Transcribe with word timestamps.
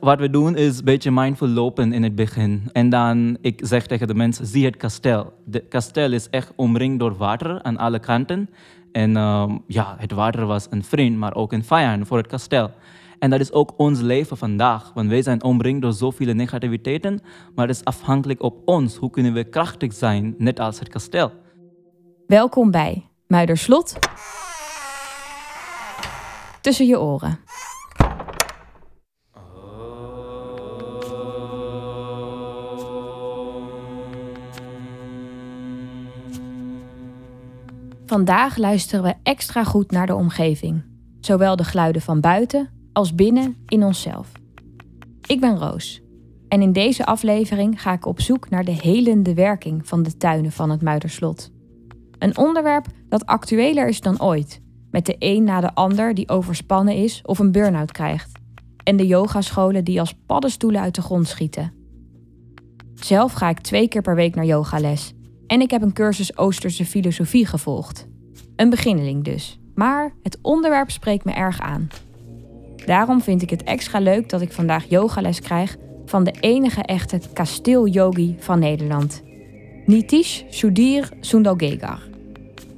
wat 0.00 0.18
we 0.18 0.30
doen 0.30 0.56
is 0.56 0.78
een 0.78 0.84
beetje 0.84 1.10
mindful 1.10 1.48
lopen 1.48 1.92
in 1.92 2.02
het 2.02 2.14
begin. 2.14 2.68
En 2.72 2.88
dan, 2.88 3.36
ik 3.40 3.60
zeg 3.64 3.86
tegen 3.86 4.06
de 4.06 4.14
mensen, 4.14 4.46
zie 4.46 4.64
het 4.64 4.76
kasteel. 4.76 5.32
Het 5.50 5.64
kasteel 5.68 6.12
is 6.12 6.28
echt 6.30 6.52
omringd 6.56 6.98
door 6.98 7.16
water 7.16 7.62
aan 7.62 7.76
alle 7.76 7.98
kanten. 7.98 8.50
En 8.92 9.16
ehm, 9.16 9.58
ja, 9.66 9.96
het 9.98 10.12
water 10.12 10.46
was 10.46 10.66
een 10.70 10.84
vriend, 10.84 11.16
maar 11.16 11.34
ook 11.34 11.52
een 11.52 11.64
vijand 11.64 12.06
voor 12.06 12.16
het 12.16 12.26
kasteel. 12.26 12.70
En 13.18 13.30
dat 13.30 13.40
is 13.40 13.52
ook 13.52 13.74
ons 13.76 14.00
leven 14.00 14.36
vandaag. 14.36 14.90
Want 14.94 15.08
wij 15.08 15.22
zijn 15.22 15.42
omringd 15.42 15.82
door 15.82 15.92
zoveel 15.92 16.34
negativiteiten. 16.34 17.20
Maar 17.54 17.66
het 17.66 17.76
is 17.76 17.84
afhankelijk 17.84 18.42
op 18.42 18.56
ons. 18.64 18.96
Hoe 18.96 19.10
kunnen 19.10 19.32
we 19.32 19.44
krachtig 19.44 19.92
zijn, 19.92 20.34
net 20.38 20.60
als 20.60 20.78
het 20.78 20.88
kasteel. 20.88 21.32
Welkom 22.26 22.70
bij 22.70 23.06
Muiderslot. 23.26 23.98
Tussen 26.60 26.86
je 26.86 27.00
oren. 27.00 27.38
Vandaag 38.10 38.56
luisteren 38.56 39.04
we 39.04 39.14
extra 39.22 39.64
goed 39.64 39.90
naar 39.90 40.06
de 40.06 40.14
omgeving. 40.14 40.82
Zowel 41.20 41.56
de 41.56 41.64
geluiden 41.64 42.02
van 42.02 42.20
buiten 42.20 42.68
als 42.92 43.14
binnen 43.14 43.56
in 43.66 43.84
onszelf. 43.84 44.32
Ik 45.26 45.40
ben 45.40 45.58
Roos 45.58 46.00
en 46.48 46.62
in 46.62 46.72
deze 46.72 47.06
aflevering 47.06 47.82
ga 47.82 47.92
ik 47.92 48.06
op 48.06 48.20
zoek 48.20 48.50
naar 48.50 48.64
de 48.64 48.70
helende 48.70 49.34
werking 49.34 49.88
van 49.88 50.02
de 50.02 50.16
tuinen 50.16 50.52
van 50.52 50.70
het 50.70 50.82
Muiderslot. 50.82 51.50
Een 52.18 52.36
onderwerp 52.36 52.86
dat 53.08 53.26
actueler 53.26 53.88
is 53.88 54.00
dan 54.00 54.22
ooit, 54.22 54.60
met 54.90 55.06
de 55.06 55.16
een 55.18 55.44
na 55.44 55.60
de 55.60 55.74
ander 55.74 56.14
die 56.14 56.28
overspannen 56.28 56.94
is 56.94 57.22
of 57.24 57.38
een 57.38 57.52
burn-out 57.52 57.92
krijgt, 57.92 58.38
en 58.84 58.96
de 58.96 59.06
yogascholen 59.06 59.84
die 59.84 60.00
als 60.00 60.14
paddenstoelen 60.26 60.80
uit 60.80 60.94
de 60.94 61.02
grond 61.02 61.28
schieten. 61.28 61.72
Zelf 62.94 63.32
ga 63.32 63.48
ik 63.48 63.60
twee 63.60 63.88
keer 63.88 64.02
per 64.02 64.14
week 64.14 64.34
naar 64.34 64.44
yogales 64.44 65.14
en 65.50 65.60
ik 65.60 65.70
heb 65.70 65.82
een 65.82 65.92
cursus 65.92 66.36
Oosterse 66.36 66.84
filosofie 66.84 67.46
gevolgd. 67.46 68.06
Een 68.56 68.70
beginneling 68.70 69.24
dus, 69.24 69.60
maar 69.74 70.12
het 70.22 70.38
onderwerp 70.42 70.90
spreekt 70.90 71.24
me 71.24 71.32
erg 71.32 71.60
aan. 71.60 71.88
Daarom 72.86 73.22
vind 73.22 73.42
ik 73.42 73.50
het 73.50 73.62
extra 73.62 73.98
leuk 73.98 74.28
dat 74.28 74.40
ik 74.40 74.52
vandaag 74.52 74.84
yogales 74.88 75.40
krijg 75.40 75.76
van 76.04 76.24
de 76.24 76.34
enige 76.40 76.82
echte 76.82 77.20
kasteelyogi 77.32 78.36
van 78.38 78.58
Nederland. 78.58 79.22
Nitish 79.86 80.42
Sudhir 80.50 81.08
Sundalgegar. 81.20 82.00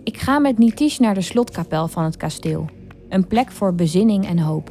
Ik 0.05 0.17
ga 0.17 0.39
met 0.39 0.59
Nitish 0.59 0.99
naar 0.99 1.15
de 1.15 1.21
slotkapel 1.21 1.89
van 1.89 2.05
het 2.05 2.17
kasteel. 2.17 2.67
Een 3.09 3.27
plek 3.27 3.51
voor 3.51 3.75
bezinning 3.75 4.27
en 4.27 4.39
hoop. 4.39 4.69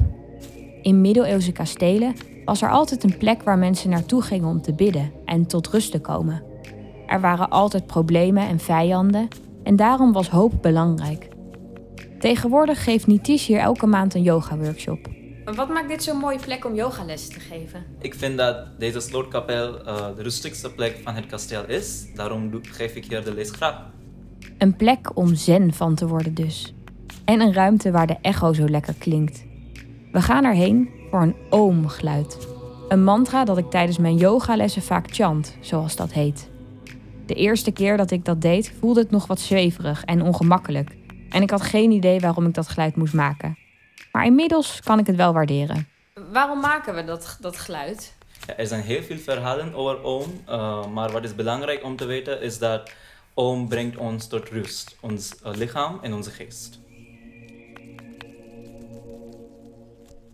In 0.82 1.00
middeleeuwse 1.00 1.52
kastelen 1.52 2.14
was 2.44 2.62
er 2.62 2.70
altijd 2.70 3.04
een 3.04 3.16
plek 3.16 3.42
waar 3.42 3.58
mensen 3.58 3.90
naartoe 3.90 4.22
gingen 4.22 4.48
om 4.48 4.62
te 4.62 4.74
bidden 4.74 5.12
en 5.24 5.46
tot 5.46 5.68
rust 5.68 5.90
te 5.90 6.00
komen. 6.00 6.51
Er 7.12 7.20
waren 7.20 7.50
altijd 7.50 7.86
problemen 7.86 8.48
en 8.48 8.58
vijanden 8.58 9.28
en 9.62 9.76
daarom 9.76 10.12
was 10.12 10.28
hoop 10.28 10.52
belangrijk. 10.62 11.28
Tegenwoordig 12.18 12.84
geeft 12.84 13.06
Nitish 13.06 13.46
hier 13.46 13.58
elke 13.58 13.86
maand 13.86 14.14
een 14.14 14.22
yoga-workshop. 14.22 15.08
Wat 15.44 15.68
maakt 15.68 15.88
dit 15.88 16.02
zo'n 16.02 16.16
mooie 16.16 16.38
plek 16.38 16.64
om 16.64 16.74
yogales 16.74 17.28
te 17.28 17.40
geven? 17.40 17.84
Ik 18.00 18.14
vind 18.14 18.38
dat 18.38 18.56
deze 18.78 19.00
slootkapel 19.00 19.86
uh, 19.86 20.06
de 20.16 20.22
rustigste 20.22 20.72
plek 20.72 21.00
van 21.04 21.14
het 21.14 21.26
kasteel 21.26 21.64
is. 21.66 22.06
Daarom 22.14 22.50
geef 22.62 22.94
ik 22.94 23.04
hier 23.04 23.24
de 23.24 23.34
les 23.34 23.50
graag. 23.50 23.86
Een 24.58 24.76
plek 24.76 25.16
om 25.16 25.34
zen 25.34 25.72
van 25.72 25.94
te 25.94 26.06
worden 26.06 26.34
dus. 26.34 26.74
En 27.24 27.40
een 27.40 27.52
ruimte 27.54 27.90
waar 27.90 28.06
de 28.06 28.16
echo 28.20 28.52
zo 28.52 28.64
lekker 28.68 28.94
klinkt. 28.98 29.44
We 30.12 30.22
gaan 30.22 30.44
erheen 30.44 30.90
voor 31.10 31.22
een 31.22 31.36
oomgeluid. 31.50 32.48
Een 32.88 33.04
mantra 33.04 33.44
dat 33.44 33.58
ik 33.58 33.70
tijdens 33.70 33.98
mijn 33.98 34.16
yogalessen 34.16 34.82
vaak 34.82 35.06
chant, 35.10 35.56
zoals 35.60 35.96
dat 35.96 36.12
heet. 36.12 36.50
De 37.32 37.38
eerste 37.38 37.72
keer 37.72 37.96
dat 37.96 38.10
ik 38.10 38.24
dat 38.24 38.40
deed 38.40 38.72
voelde 38.78 39.00
het 39.00 39.10
nog 39.10 39.26
wat 39.26 39.40
zweverig 39.40 40.04
en 40.04 40.22
ongemakkelijk. 40.22 40.96
En 41.30 41.42
ik 41.42 41.50
had 41.50 41.62
geen 41.62 41.90
idee 41.90 42.20
waarom 42.20 42.46
ik 42.46 42.54
dat 42.54 42.68
geluid 42.68 42.96
moest 42.96 43.14
maken. 43.14 43.58
Maar 44.12 44.24
inmiddels 44.24 44.80
kan 44.80 44.98
ik 44.98 45.06
het 45.06 45.16
wel 45.16 45.32
waarderen. 45.32 45.88
Waarom 46.32 46.60
maken 46.60 46.94
we 46.94 47.04
dat, 47.04 47.38
dat 47.40 47.58
geluid? 47.58 48.16
Ja, 48.46 48.56
er 48.56 48.66
zijn 48.66 48.82
heel 48.82 49.02
veel 49.02 49.16
verhalen 49.18 49.74
over 49.74 50.02
oom, 50.02 50.30
uh, 50.48 50.86
maar 50.86 51.12
wat 51.12 51.24
is 51.24 51.34
belangrijk 51.34 51.84
om 51.84 51.96
te 51.96 52.04
weten 52.04 52.40
is 52.42 52.58
dat 52.58 52.92
oom 53.34 53.68
brengt 53.68 53.96
ons 53.96 54.26
tot 54.26 54.48
rust, 54.48 54.96
ons 55.00 55.34
uh, 55.46 55.52
lichaam 55.54 55.98
en 56.02 56.14
onze 56.14 56.30
geest. 56.30 56.80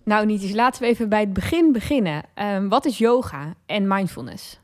Nou, 0.04 0.26
niet 0.26 0.42
eens. 0.42 0.53
Laten 0.53 0.82
we 0.82 0.88
even 0.88 1.08
bij 1.08 1.20
het 1.20 1.32
begin 1.32 1.72
beginnen. 1.72 2.25
Um, 2.34 2.69
wat 2.69 2.84
is 2.84 2.98
yoga 2.98 3.54
en 3.66 3.87
mindfulness? 3.87 4.58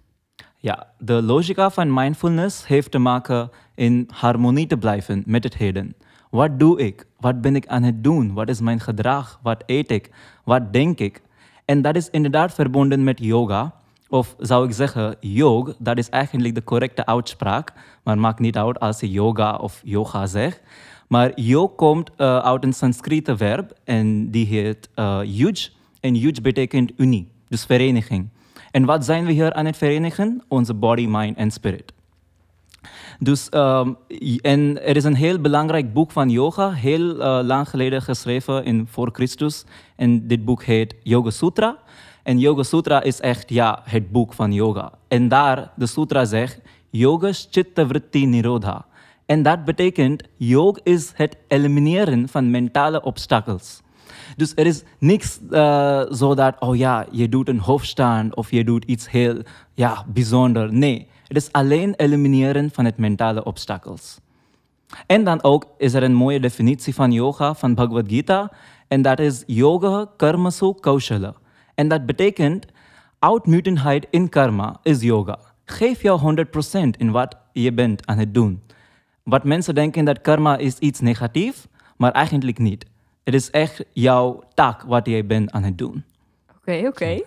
Ja, 0.64 0.86
de 0.98 1.22
logica 1.22 1.70
van 1.70 1.94
mindfulness 1.94 2.66
heeft 2.66 2.90
te 2.90 2.98
maken 2.98 3.50
in 3.74 4.08
harmonie 4.12 4.66
te 4.66 4.76
blijven 4.76 5.22
met 5.26 5.44
het 5.44 5.56
heden. 5.56 5.94
Wat 6.30 6.58
doe 6.58 6.80
ik? 6.80 7.06
Wat 7.20 7.40
ben 7.40 7.56
ik 7.56 7.66
aan 7.66 7.82
het 7.82 8.04
doen? 8.04 8.32
Wat 8.32 8.48
is 8.48 8.60
mijn 8.60 8.80
gedrag? 8.80 9.40
Wat 9.42 9.62
eet 9.66 9.90
ik? 9.90 10.10
Wat 10.44 10.72
denk 10.72 10.98
ik? 10.98 11.22
En 11.64 11.82
dat 11.82 11.96
is 11.96 12.10
inderdaad 12.10 12.54
verbonden 12.54 13.04
met 13.04 13.18
yoga. 13.18 13.74
Of 14.08 14.34
zou 14.38 14.66
ik 14.66 14.72
zeggen, 14.72 15.16
yog, 15.20 15.74
dat 15.78 15.98
is 15.98 16.08
eigenlijk 16.08 16.54
de 16.54 16.64
correcte 16.64 17.06
uitspraak. 17.06 17.72
Maar 18.02 18.18
maakt 18.18 18.38
niet 18.38 18.56
uit 18.56 18.80
als 18.80 19.00
je 19.00 19.10
yoga 19.10 19.56
of 19.56 19.80
yoga 19.84 20.26
zegt. 20.26 20.60
Maar 21.08 21.40
yog 21.40 21.74
komt 21.74 22.10
uh, 22.16 22.38
uit 22.38 22.64
een 22.64 22.72
Sanskriete 22.72 23.36
verb 23.36 23.72
en 23.84 24.30
die 24.30 24.46
heet 24.46 24.88
uh, 24.96 25.20
yuj. 25.24 25.68
En 26.00 26.14
yuj 26.14 26.40
betekent 26.42 26.92
unie, 26.96 27.28
dus 27.48 27.64
vereniging. 27.64 28.28
En 28.74 28.84
wat 28.84 29.04
zijn 29.04 29.24
we 29.24 29.32
hier 29.32 29.52
aan 29.52 29.66
het 29.66 29.76
verenigen? 29.76 30.42
Onze 30.48 30.74
body, 30.74 31.06
mind 31.08 31.36
en 31.36 31.50
spirit. 31.50 31.92
Dus, 33.18 33.48
um, 33.50 33.96
en 34.40 34.84
er 34.84 34.96
is 34.96 35.04
een 35.04 35.14
heel 35.14 35.38
belangrijk 35.40 35.92
boek 35.92 36.10
van 36.10 36.30
yoga, 36.30 36.70
heel 36.72 37.16
uh, 37.16 37.40
lang 37.42 37.68
geleden 37.68 38.02
geschreven 38.02 38.64
in 38.64 38.86
voor 38.90 39.10
Christus. 39.12 39.64
En 39.96 40.26
dit 40.26 40.44
boek 40.44 40.62
heet 40.62 40.94
Yoga 41.02 41.30
Sutra. 41.30 41.78
En 42.22 42.38
Yoga 42.38 42.62
Sutra 42.62 43.02
is 43.02 43.20
echt 43.20 43.50
ja, 43.50 43.80
het 43.84 44.10
boek 44.12 44.32
van 44.32 44.52
yoga. 44.52 44.92
En 45.08 45.28
daar, 45.28 45.70
de 45.76 45.86
sutra 45.86 46.24
zegt, 46.24 46.60
Yoga 46.90 47.30
Chitta 47.32 47.86
Vritti 47.86 48.26
Nirodha. 48.26 48.86
En 49.26 49.42
dat 49.42 49.64
betekent, 49.64 50.22
yoga 50.36 50.80
is 50.82 51.12
het 51.14 51.36
elimineren 51.48 52.28
van 52.28 52.50
mentale 52.50 53.02
obstakels. 53.02 53.82
Dus 54.36 54.52
er 54.54 54.66
is 54.66 54.82
niks 54.98 55.40
uh, 55.50 56.02
zo 56.12 56.34
dat, 56.34 56.56
oh 56.58 56.76
ja, 56.76 57.06
je 57.10 57.28
doet 57.28 57.48
een 57.48 57.58
hoofdstand 57.58 58.34
of 58.34 58.50
je 58.50 58.64
doet 58.64 58.84
iets 58.84 59.10
heel 59.10 59.42
ja, 59.74 60.04
bijzonder. 60.06 60.72
Nee, 60.72 61.08
het 61.28 61.36
is 61.36 61.52
alleen 61.52 61.94
elimineren 61.94 62.70
van 62.70 62.84
het 62.84 62.98
mentale 62.98 63.44
obstakels. 63.44 64.20
En 65.06 65.24
dan 65.24 65.42
ook 65.42 65.66
is 65.78 65.94
er 65.94 66.02
een 66.02 66.14
mooie 66.14 66.40
definitie 66.40 66.94
van 66.94 67.12
yoga 67.12 67.54
van 67.54 67.74
Bhagavad 67.74 68.08
Gita. 68.08 68.52
En 68.88 69.02
dat 69.02 69.18
is 69.18 69.42
yoga 69.46 70.06
karmasu 70.16 70.74
kaushala. 70.80 71.34
En 71.74 71.88
dat 71.88 72.06
betekent, 72.06 72.66
uitmutenheid 73.18 74.06
in 74.10 74.28
karma 74.28 74.76
is 74.82 75.02
yoga. 75.02 75.38
Geef 75.64 76.02
jou 76.02 76.46
100% 76.86 76.88
in 76.96 77.10
wat 77.10 77.36
je 77.52 77.72
bent 77.72 78.06
aan 78.06 78.18
het 78.18 78.34
doen. 78.34 78.62
Wat 79.22 79.44
mensen 79.44 79.74
denken 79.74 80.04
dat 80.04 80.20
karma 80.20 80.56
is 80.56 80.78
iets 80.78 81.00
negatiefs, 81.00 81.66
maar 81.96 82.12
eigenlijk 82.12 82.58
niet. 82.58 82.86
Het 83.24 83.34
is 83.34 83.50
echt 83.50 83.84
jouw 83.92 84.42
taak 84.54 84.82
wat 84.82 85.06
jij 85.06 85.26
bent 85.26 85.50
aan 85.50 85.62
het 85.62 85.78
doen. 85.78 86.04
Oké, 86.56 86.86
oké. 86.86 87.20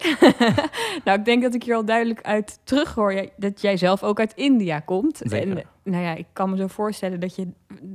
nou, 1.05 1.19
ik 1.19 1.25
denk 1.25 1.41
dat 1.41 1.53
ik 1.53 1.63
hier 1.63 1.75
al 1.75 1.85
duidelijk 1.85 2.21
uit 2.21 2.59
terughoor 2.63 3.29
dat 3.37 3.61
jij 3.61 3.77
zelf 3.77 4.03
ook 4.03 4.19
uit 4.19 4.33
India 4.33 4.79
komt. 4.79 5.21
Zeker. 5.23 5.57
En 5.57 5.63
nou 5.83 6.03
ja, 6.03 6.15
ik 6.15 6.25
kan 6.33 6.49
me 6.49 6.57
zo 6.57 6.67
voorstellen 6.67 7.19
dat 7.19 7.35
je 7.35 7.47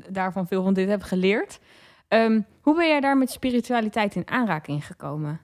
daarvan 0.09 0.47
veel 0.47 0.63
van 0.63 0.75
dit 0.75 0.89
hebt 0.89 1.05
geleerd. 1.05 1.61
Um, 2.09 2.47
hoe 2.61 2.77
ben 2.77 2.89
jij 2.89 3.01
daar 3.01 3.17
met 3.17 3.31
spiritualiteit 3.31 4.15
in 4.15 4.29
aanraking 4.29 4.87
gekomen? 4.87 5.41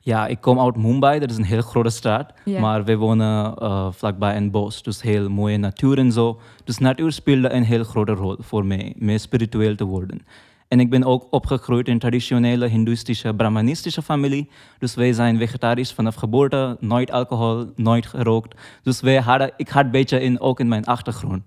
Ja, 0.00 0.26
ik 0.26 0.40
kom 0.40 0.60
uit 0.60 0.76
Mumbai, 0.76 1.18
dat 1.18 1.30
is 1.30 1.36
een 1.36 1.44
heel 1.44 1.62
grote 1.62 1.90
stad. 1.90 2.32
Maar 2.60 2.84
we 2.84 2.96
wonen 2.96 3.54
uh, 3.62 3.92
vlakbij 3.92 4.36
een 4.36 4.50
bos, 4.50 4.82
dus 4.82 5.02
heel 5.02 5.28
mooie 5.28 5.56
natuur 5.56 5.98
en 5.98 6.12
zo. 6.12 6.40
Dus 6.64 6.78
natuur 6.78 7.12
speelde 7.12 7.50
een 7.50 7.62
heel 7.62 7.84
grote 7.84 8.12
rol 8.12 8.36
voor 8.38 8.64
mij, 8.64 8.94
meer 8.96 9.20
spiritueel 9.20 9.74
te 9.74 9.84
worden. 9.84 10.26
En 10.68 10.80
ik 10.80 10.90
ben 10.90 11.04
ook 11.04 11.26
opgegroeid 11.30 11.86
in 11.86 11.92
een 11.92 11.98
traditionele 11.98 12.66
hindoeïstische, 12.66 13.34
brahmanistische 13.34 14.02
familie. 14.02 14.50
Dus 14.78 14.94
wij 14.94 15.12
zijn 15.12 15.38
vegetarisch 15.38 15.92
vanaf 15.92 16.14
geboorte, 16.14 16.76
nooit 16.80 17.10
alcohol, 17.10 17.66
nooit 17.74 18.06
gerookt. 18.06 18.60
Dus 18.82 19.00
wij 19.00 19.20
hadden, 19.20 19.52
ik 19.56 19.68
had 19.68 19.84
een 19.84 19.90
beetje 19.90 20.20
in, 20.20 20.40
ook 20.40 20.60
in 20.60 20.68
mijn 20.68 20.84
achtergrond 20.84 21.42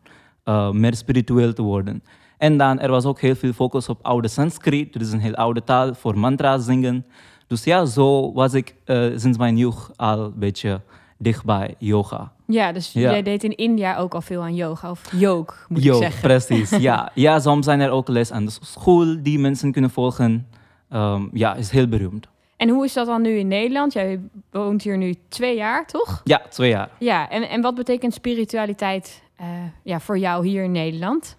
uh, 0.46 0.72
meer 0.72 0.96
spiritueel 0.96 1.54
te 1.54 1.62
worden. 1.62 2.04
En 2.38 2.58
dan, 2.58 2.80
er 2.80 2.90
was 2.90 3.06
ook 3.06 3.20
heel 3.20 3.36
veel 3.36 3.54
focus 3.54 3.90
op 3.90 4.00
oude 4.02 4.28
Sanskriet. 4.28 4.94
Dat 4.94 5.02
is 5.02 5.12
een 5.12 5.20
heel 5.20 5.36
oude 5.36 5.64
taal 5.64 5.94
voor 5.94 6.18
mantra's 6.18 6.66
zingen. 6.66 7.06
Dus 7.48 7.64
ja, 7.64 7.86
zo 7.86 8.34
was 8.34 8.54
ik 8.54 8.76
uh, 8.86 9.18
sinds 9.18 9.38
mijn 9.38 9.58
jeugd 9.58 9.98
al 9.98 10.20
een 10.20 10.40
beetje 10.40 10.82
dichtbij 11.20 11.76
yoga. 11.78 12.32
Ja, 12.46 12.72
dus 12.72 12.92
jij 12.94 13.22
deed 13.22 13.44
in 13.44 13.56
India 13.56 13.98
ook 13.98 14.14
al 14.14 14.22
veel 14.22 14.42
aan 14.42 14.56
yoga, 14.56 14.90
of 14.90 15.12
yoga 15.12 15.56
moet 15.68 15.84
Yoga, 15.84 16.06
ik 16.06 16.12
zeggen. 16.12 16.30
precies. 16.30 16.70
ja. 16.70 17.12
ja, 17.26 17.40
soms 17.40 17.66
zijn 17.66 17.80
er 17.80 17.90
ook 17.90 18.08
les 18.08 18.32
aan 18.32 18.46
de 18.46 18.52
school 18.62 19.24
die 19.24 19.40
mensen 19.40 19.72
kunnen 19.72 19.90
volgen. 19.90 20.48
Um, 20.94 21.30
ja, 21.34 21.56
is 21.56 21.70
heel 21.70 21.88
beroemd. 21.88 22.28
En 22.58 22.70
hoe 22.70 22.86
is 22.86 22.94
dat 22.94 23.06
dan 23.06 23.22
nu 23.22 23.30
in 23.38 23.48
Nederland? 23.48 23.94
Jij 23.94 24.20
woont 24.52 24.82
hier 24.82 24.98
nu 24.98 25.16
twee 25.30 25.56
jaar, 25.56 25.88
toch? 25.88 26.22
Ja, 26.24 26.42
twee 26.50 26.70
jaar. 26.70 26.90
Ja, 27.00 27.30
en, 27.30 27.50
en 27.50 27.62
wat 27.62 27.76
betekent 27.76 28.14
spiritualiteit 28.14 29.24
eh, 29.36 29.48
ja, 29.84 30.00
voor 30.00 30.18
jou 30.18 30.48
hier 30.48 30.64
in 30.64 30.72
Nederland? 30.72 31.38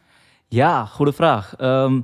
Ja, 0.48 0.84
goede 0.84 1.12
vraag. 1.12 1.54
Ehm, 1.56 2.00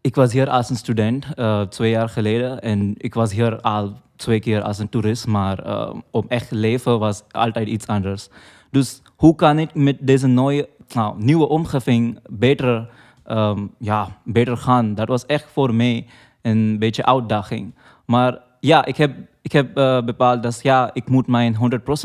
ik 0.00 0.14
was 0.14 0.32
hier 0.32 0.50
als 0.50 0.70
een 0.70 0.76
student 0.76 1.26
uh, 1.36 1.62
twee 1.62 1.90
jaar 1.90 2.08
geleden 2.08 2.60
en 2.60 2.94
ik 2.96 3.14
was 3.14 3.32
hier 3.32 3.60
al 3.60 3.92
twee 4.20 4.40
keer 4.40 4.62
als 4.62 4.78
een 4.78 4.88
toerist, 4.88 5.26
maar 5.26 5.66
uh, 5.66 5.90
om 6.10 6.24
echt 6.28 6.50
leven 6.50 6.98
was 6.98 7.22
altijd 7.30 7.68
iets 7.68 7.86
anders. 7.86 8.28
Dus 8.70 9.02
hoe 9.16 9.34
kan 9.34 9.58
ik 9.58 9.74
met 9.74 9.96
deze 10.00 10.26
nieuwe, 10.26 10.68
nou, 10.94 11.14
nieuwe 11.18 11.48
omgeving 11.48 12.18
beter, 12.30 12.88
um, 13.30 13.70
ja, 13.78 14.08
beter 14.24 14.56
gaan? 14.56 14.94
Dat 14.94 15.08
was 15.08 15.26
echt 15.26 15.46
voor 15.52 15.74
mij 15.74 16.06
een 16.42 16.78
beetje 16.78 17.04
uitdaging. 17.04 17.74
Maar 18.04 18.38
ja, 18.60 18.84
ik 18.84 18.96
heb, 18.96 19.16
ik 19.42 19.52
heb 19.52 19.78
uh, 19.78 20.02
bepaald 20.02 20.42
dat 20.42 20.60
ja, 20.62 20.90
ik 20.92 21.08
moet 21.08 21.26
mijn 21.26 21.54
100% 21.54 21.56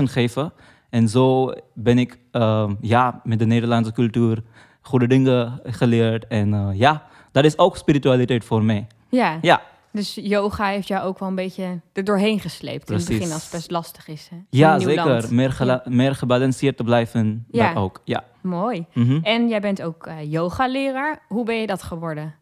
geven. 0.03 0.53
En 0.89 1.09
zo 1.09 1.53
ben 1.73 1.97
ik 1.97 2.19
uh, 2.31 2.69
ja, 2.81 3.21
met 3.23 3.39
de 3.39 3.45
Nederlandse 3.45 3.91
cultuur 3.91 4.43
goede 4.81 5.07
dingen 5.07 5.59
geleerd. 5.63 6.27
En 6.27 6.53
uh, 6.53 6.69
ja, 6.73 7.03
dat 7.31 7.45
is 7.45 7.57
ook 7.57 7.77
spiritualiteit 7.77 8.45
voor 8.45 8.63
mij. 8.63 8.87
Ja. 9.09 9.37
Ja. 9.41 9.61
Dus 9.95 10.15
yoga 10.21 10.67
heeft 10.67 10.87
jou 10.87 11.05
ook 11.05 11.19
wel 11.19 11.29
een 11.29 11.35
beetje 11.35 11.79
er 11.93 12.03
doorheen 12.03 12.39
gesleept 12.39 12.85
Precies. 12.85 13.07
in 13.07 13.11
het 13.11 13.19
begin 13.21 13.33
als 13.33 13.43
het 13.43 13.51
best 13.51 13.71
lastig 13.71 14.07
is. 14.07 14.27
Hè? 14.31 14.37
Ja, 14.49 14.79
zeker. 14.79 15.05
land. 15.05 15.31
Meer, 15.31 15.81
meer 15.85 16.15
gebalanceerd 16.15 16.77
te 16.77 16.83
blijven. 16.83 17.45
Ja. 17.51 17.73
Ook. 17.73 18.01
Ja. 18.03 18.23
Mooi. 18.41 18.85
Mhm. 18.93 19.19
En 19.23 19.47
jij 19.47 19.61
bent 19.61 19.81
ook 19.81 20.05
eh 20.05 20.31
yogaleraar. 20.31 21.21
Hoe 21.27 21.45
ben 21.45 21.55
je 21.55 21.67
dat 21.67 21.83
geworden? 21.83 22.33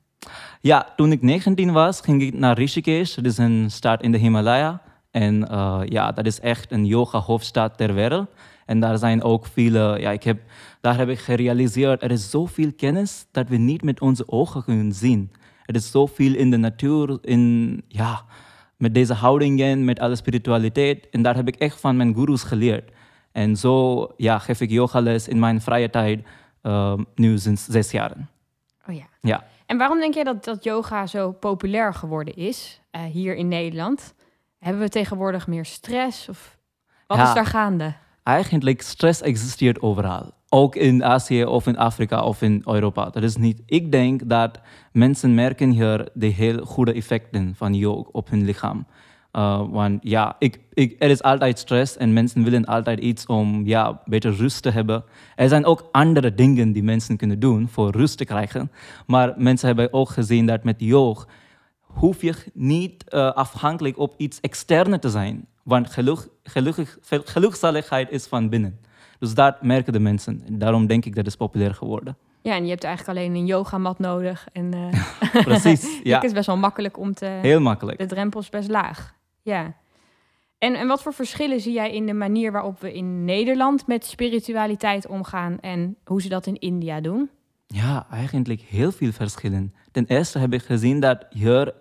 Ja, 0.61 0.87
toen 0.95 1.11
ik 1.11 1.21
19 1.21 1.71
was, 1.71 2.01
ging 2.01 2.21
ik 2.21 2.33
naar 2.33 2.57
Rishikesh. 2.57 3.15
Dat 3.15 3.25
is 3.25 3.37
een 3.37 3.71
stad 3.71 4.01
in 4.01 4.11
de 4.11 4.17
Himalaya. 4.17 4.81
En 5.11 5.49
eh, 5.49 5.81
ja, 5.85 6.11
dat 6.11 6.25
is 6.25 6.39
echt 6.39 6.71
een 6.71 6.85
yoga-hoofdstad 6.85 7.77
ter 7.77 7.93
wereld. 7.93 8.27
En 8.65 8.79
daar 8.79 8.97
zijn 8.97 9.23
ook 9.23 9.45
vele, 9.45 9.99
ja, 9.99 10.11
ik 10.11 10.23
heb, 10.23 10.41
daar 10.81 10.97
heb 10.97 11.09
ik 11.09 11.19
gerealiseerd, 11.19 12.03
er 12.03 12.11
is 12.11 12.29
zoveel 12.29 12.71
kennis 12.77 13.25
dat 13.31 13.47
we 13.47 13.57
niet 13.57 13.83
met 13.83 14.01
onze 14.01 14.23
ogen 14.27 14.63
kunnen 14.63 14.93
zien. 14.93 15.31
Er 15.65 15.75
is 15.75 15.91
zoveel 15.91 16.33
in 16.35 16.51
de 16.51 16.57
natuur, 16.57 17.17
in, 17.21 17.83
ja, 17.87 18.21
met 18.77 18.93
deze 18.93 19.13
houdingen, 19.13 19.85
met 19.85 19.99
alle 19.99 20.15
spiritualiteit. 20.15 21.09
En 21.09 21.21
daar 21.21 21.35
heb 21.35 21.47
ik 21.47 21.55
echt 21.55 21.79
van 21.79 21.97
mijn 21.97 22.13
gurus 22.15 22.43
geleerd. 22.43 22.91
En 23.31 23.55
zo 23.55 24.07
ja, 24.17 24.39
geef 24.39 24.61
ik 24.61 24.69
yogales 24.69 25.27
in 25.27 25.39
mijn 25.39 25.61
vrije 25.61 25.89
tijd, 25.89 26.25
eh, 26.61 26.93
nu 27.15 27.37
sinds 27.37 27.65
zes 27.65 27.91
jaren. 27.91 28.29
Oh 28.89 28.95
ja. 28.95 29.05
Ja. 29.21 29.43
En 29.65 29.77
waarom 29.77 29.99
denk 29.99 30.13
jij 30.13 30.23
dat, 30.23 30.43
dat 30.43 30.63
yoga 30.63 31.07
zo 31.07 31.31
populair 31.31 31.93
geworden 31.93 32.35
is 32.35 32.81
eh, 32.91 33.01
hier 33.03 33.35
in 33.35 33.47
Nederland? 33.47 34.13
Hebben 34.59 34.81
we 34.81 34.89
tegenwoordig 34.89 35.47
meer 35.47 35.65
stress? 35.65 36.29
Of 36.29 36.57
wat 37.07 37.17
Ja. 37.17 37.27
is 37.27 37.33
daar 37.33 37.45
gaande? 37.45 37.93
Eigenlijk, 38.23 38.81
stress 38.81 39.21
existeert 39.21 39.81
overal. 39.81 40.31
Ook 40.55 40.75
in 40.75 41.03
Azië 41.03 41.45
of 41.45 41.67
in 41.67 41.77
Afrika 41.77 42.23
of 42.23 42.41
in 42.41 42.61
Europa. 42.65 43.09
Dat 43.09 43.23
is 43.23 43.35
niet. 43.35 43.61
Ik 43.65 43.91
denk 43.91 44.29
dat 44.29 44.59
mensen 44.91 45.33
merken 45.33 45.69
hier 45.69 46.09
de 46.13 46.25
heel 46.25 46.65
goede 46.65 46.93
effecten 46.93 47.53
van 47.55 47.73
yoga 47.73 48.09
op 48.11 48.29
hun 48.29 48.45
lichaam. 48.45 48.85
Uh, 49.35 49.61
want 49.69 49.99
ja, 50.03 50.35
ik, 50.39 50.59
ik, 50.73 50.95
er 50.99 51.09
is 51.09 51.21
altijd 51.21 51.59
stress 51.59 51.97
en 51.97 52.13
mensen 52.13 52.43
willen 52.43 52.65
altijd 52.65 52.99
iets 52.99 53.25
om 53.25 53.65
ja, 53.65 54.01
beter 54.05 54.35
rust 54.35 54.61
te 54.61 54.69
hebben. 54.69 55.03
Er 55.35 55.49
zijn 55.49 55.65
ook 55.65 55.89
andere 55.91 56.33
dingen 56.33 56.71
die 56.71 56.83
mensen 56.83 57.17
kunnen 57.17 57.39
doen 57.39 57.67
voor 57.67 57.91
rust 57.91 58.17
te 58.17 58.25
krijgen. 58.25 58.71
Maar 59.07 59.33
mensen 59.37 59.67
hebben 59.67 59.93
ook 59.93 60.09
gezien 60.09 60.45
dat 60.45 60.63
met 60.63 60.75
yoga 60.77 61.25
hoef 61.81 62.21
je 62.21 62.35
niet 62.53 63.09
eh, 63.09 63.31
afhankelijk 63.31 63.97
op 63.97 64.13
iets 64.17 64.39
externe 64.39 64.99
te 64.99 65.09
zijn. 65.09 65.47
Want 65.63 65.89
geluk, 65.89 66.27
gelukkig, 66.43 66.97
gelukzaligheid 67.09 68.11
is 68.11 68.25
van 68.25 68.49
binnen. 68.49 68.79
Dus 69.19 69.33
dat 69.33 69.61
merken 69.61 69.93
de 69.93 69.99
mensen. 69.99 70.41
En 70.45 70.59
daarom 70.59 70.87
denk 70.87 71.05
ik 71.05 71.15
dat 71.15 71.25
het 71.25 71.37
populair 71.37 71.73
geworden. 71.73 72.17
Ja, 72.41 72.55
en 72.55 72.63
je 72.63 72.69
hebt 72.69 72.83
eigenlijk 72.83 73.17
alleen 73.17 73.35
een 73.35 73.45
yogamat 73.45 73.99
nodig. 73.99 74.47
En 74.51 74.73
eh 74.73 75.43
Precies, 75.43 75.99
ja. 76.03 76.15
het 76.15 76.23
is 76.23 76.31
best 76.31 76.47
wel 76.47 76.57
makkelijk 76.57 76.97
om 76.97 77.13
te... 77.13 77.25
Heel 77.25 77.61
makkelijk. 77.61 77.97
De 77.97 78.05
drempel 78.05 78.39
is 78.39 78.49
best 78.49 78.69
laag. 78.69 79.15
Ja. 79.41 79.73
En, 80.57 80.75
en 80.75 80.87
wat 80.87 81.01
voor 81.01 81.13
verschillen 81.13 81.59
zie 81.61 81.73
jij 81.73 81.91
in 81.91 82.05
de 82.05 82.13
manier 82.13 82.51
waarop 82.51 82.79
we 82.79 82.93
in 82.93 83.25
Nederland 83.25 83.87
met 83.87 84.05
spiritualiteit 84.05 85.07
omgaan 85.07 85.59
en 85.59 85.95
hoe 86.05 86.21
ze 86.21 86.29
dat 86.29 86.45
in 86.45 86.59
India 86.59 87.01
doen? 87.01 87.29
Ja, 87.67 88.07
eigenlijk 88.11 88.61
heel 88.61 88.91
veel 88.91 89.11
verschillen. 89.11 89.73
Ten 89.91 90.05
eerste 90.05 90.39
heb 90.39 90.53
ik 90.53 90.61
gezien 90.61 90.99
dat 90.99 91.25
hier 91.29 91.73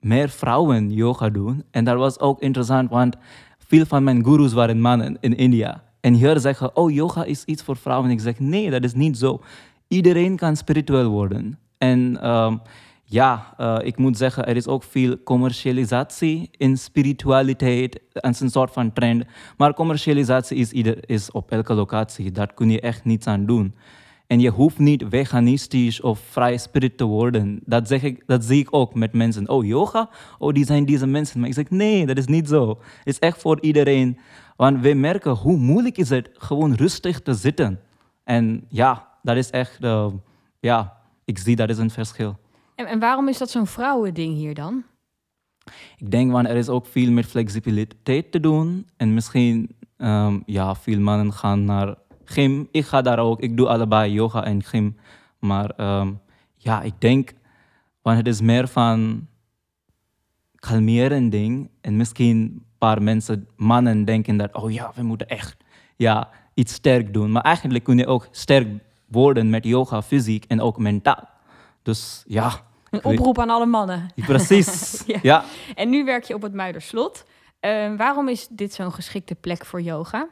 meer 0.00 0.28
vrouwen 0.28 0.90
yoga 0.90 1.28
doen. 1.28 1.64
En 1.70 1.84
dat 1.84 1.96
was 1.96 2.20
ook 2.20 2.40
interessant, 2.40 2.90
want 2.90 3.16
veel 3.58 3.86
van 3.86 4.04
mijn 4.04 4.24
gurus 4.24 4.52
waren 4.52 4.80
mannen 4.80 5.16
in 5.20 5.36
India. 5.36 5.82
En 6.00 6.14
hier 6.14 6.40
zeggen, 6.40 6.76
oh, 6.76 6.90
yoga 6.90 7.24
is 7.24 7.44
iets 7.44 7.62
voor 7.62 7.76
vrouwen. 7.76 8.08
En 8.08 8.14
ik 8.14 8.20
zeg, 8.20 8.38
nee, 8.38 8.70
dat 8.70 8.84
is 8.84 8.94
niet 8.94 9.18
zo. 9.18 9.40
Iedereen 9.88 10.36
kan 10.36 10.56
spiritueel 10.56 11.08
worden. 11.08 11.58
En 11.78 12.20
ehm, 12.22 12.56
ja, 13.04 13.54
eh, 13.56 13.78
ik 13.82 13.98
moet 13.98 14.16
zeggen, 14.16 14.46
er 14.46 14.56
is 14.56 14.66
ook 14.66 14.82
veel 14.82 15.22
commercialisatie 15.24 16.48
in 16.56 16.78
spiritualiteit. 16.78 18.00
Is 18.12 18.40
een 18.40 18.50
soort 18.50 18.72
van 18.72 18.92
trend. 18.92 19.24
Maar 19.56 19.74
commercialisatie 19.74 20.56
is, 20.56 20.72
is 21.06 21.30
op 21.30 21.50
elke 21.50 21.74
locatie. 21.74 22.30
Daar 22.30 22.54
kun 22.54 22.70
je 22.70 22.80
echt 22.80 23.04
niets 23.04 23.26
aan 23.26 23.46
doen. 23.46 23.74
En 24.28 24.40
je 24.40 24.50
hoeft 24.50 24.78
niet 24.78 25.04
veganistisch 25.08 26.00
of 26.00 26.18
vrij 26.18 26.56
spirit 26.56 26.96
te 26.96 27.04
worden. 27.04 27.60
Dat, 27.64 27.88
zeg 27.88 28.02
ik, 28.02 28.22
dat 28.26 28.44
zie 28.44 28.60
ik 28.60 28.68
ook 28.70 28.94
met 28.94 29.12
mensen. 29.12 29.48
Oh, 29.48 29.64
yoga? 29.64 30.10
Oh, 30.38 30.52
die 30.52 30.64
zijn 30.64 30.84
deze 30.84 31.06
mensen. 31.06 31.40
Maar 31.40 31.48
ik 31.48 31.54
zeg, 31.54 31.70
nee, 31.70 32.06
dat 32.06 32.18
is 32.18 32.26
niet 32.26 32.48
zo. 32.48 32.68
Het 32.68 33.06
is 33.06 33.18
echt 33.18 33.40
voor 33.40 33.60
iedereen. 33.60 34.18
Want 34.58 34.80
we 34.80 34.94
merken 34.94 35.30
hoe 35.30 35.56
moeilijk 35.56 35.98
is 35.98 36.08
het 36.08 36.30
gewoon 36.32 36.74
rustig 36.74 37.20
te 37.20 37.34
zitten. 37.34 37.80
En 38.24 38.64
ja, 38.68 39.08
dat 39.22 39.36
is 39.36 39.50
echt, 39.50 39.80
eh, 39.80 40.06
ja, 40.60 40.96
ik 41.24 41.38
zie 41.38 41.56
dat 41.56 41.68
is 41.68 41.78
een 41.78 41.90
verschil. 41.90 42.36
En, 42.74 42.86
en 42.86 42.98
waarom 42.98 43.28
is 43.28 43.38
dat 43.38 43.50
zo'n 43.50 43.66
vrouwending 43.66 44.34
hier 44.34 44.54
dan? 44.54 44.84
Ik 45.96 46.10
denk, 46.10 46.32
want 46.32 46.48
er 46.48 46.56
is 46.56 46.68
ook 46.68 46.86
veel 46.86 47.10
met 47.10 47.26
flexibiliteit 47.26 48.32
te 48.32 48.40
doen. 48.40 48.86
En 48.96 49.14
misschien, 49.14 49.76
ehm, 49.96 50.40
ja, 50.46 50.74
veel 50.74 51.00
mannen 51.00 51.32
gaan 51.32 51.64
naar 51.64 51.94
gym. 52.24 52.68
Ik 52.70 52.84
ga 52.84 53.02
daar 53.02 53.18
ook. 53.18 53.40
Ik 53.40 53.56
doe 53.56 53.68
allebei 53.68 54.12
yoga 54.12 54.44
en 54.44 54.62
gym. 54.62 54.96
Maar 55.38 55.70
ehm, 55.70 56.12
ja, 56.56 56.82
ik 56.82 57.00
denk, 57.00 57.32
want 58.02 58.16
het 58.16 58.26
is 58.26 58.40
meer 58.40 58.68
van 58.68 59.26
kalmeren 60.54 61.30
ding. 61.30 61.70
En 61.80 61.96
misschien 61.96 62.66
paar 62.78 63.02
mensen, 63.02 63.48
mannen, 63.56 64.04
denken 64.04 64.36
dat, 64.36 64.54
oh 64.54 64.72
ja, 64.72 64.92
we 64.94 65.02
moeten 65.02 65.28
echt 65.28 65.56
ja, 65.96 66.28
iets 66.54 66.72
sterk 66.72 67.12
doen. 67.12 67.32
Maar 67.32 67.42
eigenlijk 67.42 67.84
kun 67.84 67.98
je 67.98 68.06
ook 68.06 68.28
sterk 68.30 68.68
worden 69.06 69.50
met 69.50 69.64
yoga, 69.64 70.02
fysiek 70.02 70.44
en 70.48 70.60
ook 70.60 70.78
mentaal. 70.78 71.28
Dus 71.82 72.24
ja. 72.26 72.50
Een 72.90 73.04
oproep 73.04 73.38
aan 73.38 73.50
alle 73.50 73.66
mannen. 73.66 74.10
Precies, 74.14 75.02
Ja. 75.06 75.18
ja. 75.22 75.44
En 75.74 75.90
nu 75.90 76.04
werk 76.04 76.24
je 76.24 76.34
op 76.34 76.42
het 76.42 76.54
Muiderslot. 76.54 77.24
Eh, 77.60 77.94
waarom 77.96 78.28
is 78.28 78.48
dit 78.50 78.74
zo'n 78.74 78.92
geschikte 78.92 79.34
plek 79.34 79.64
voor 79.66 79.80
yoga? 79.80 80.28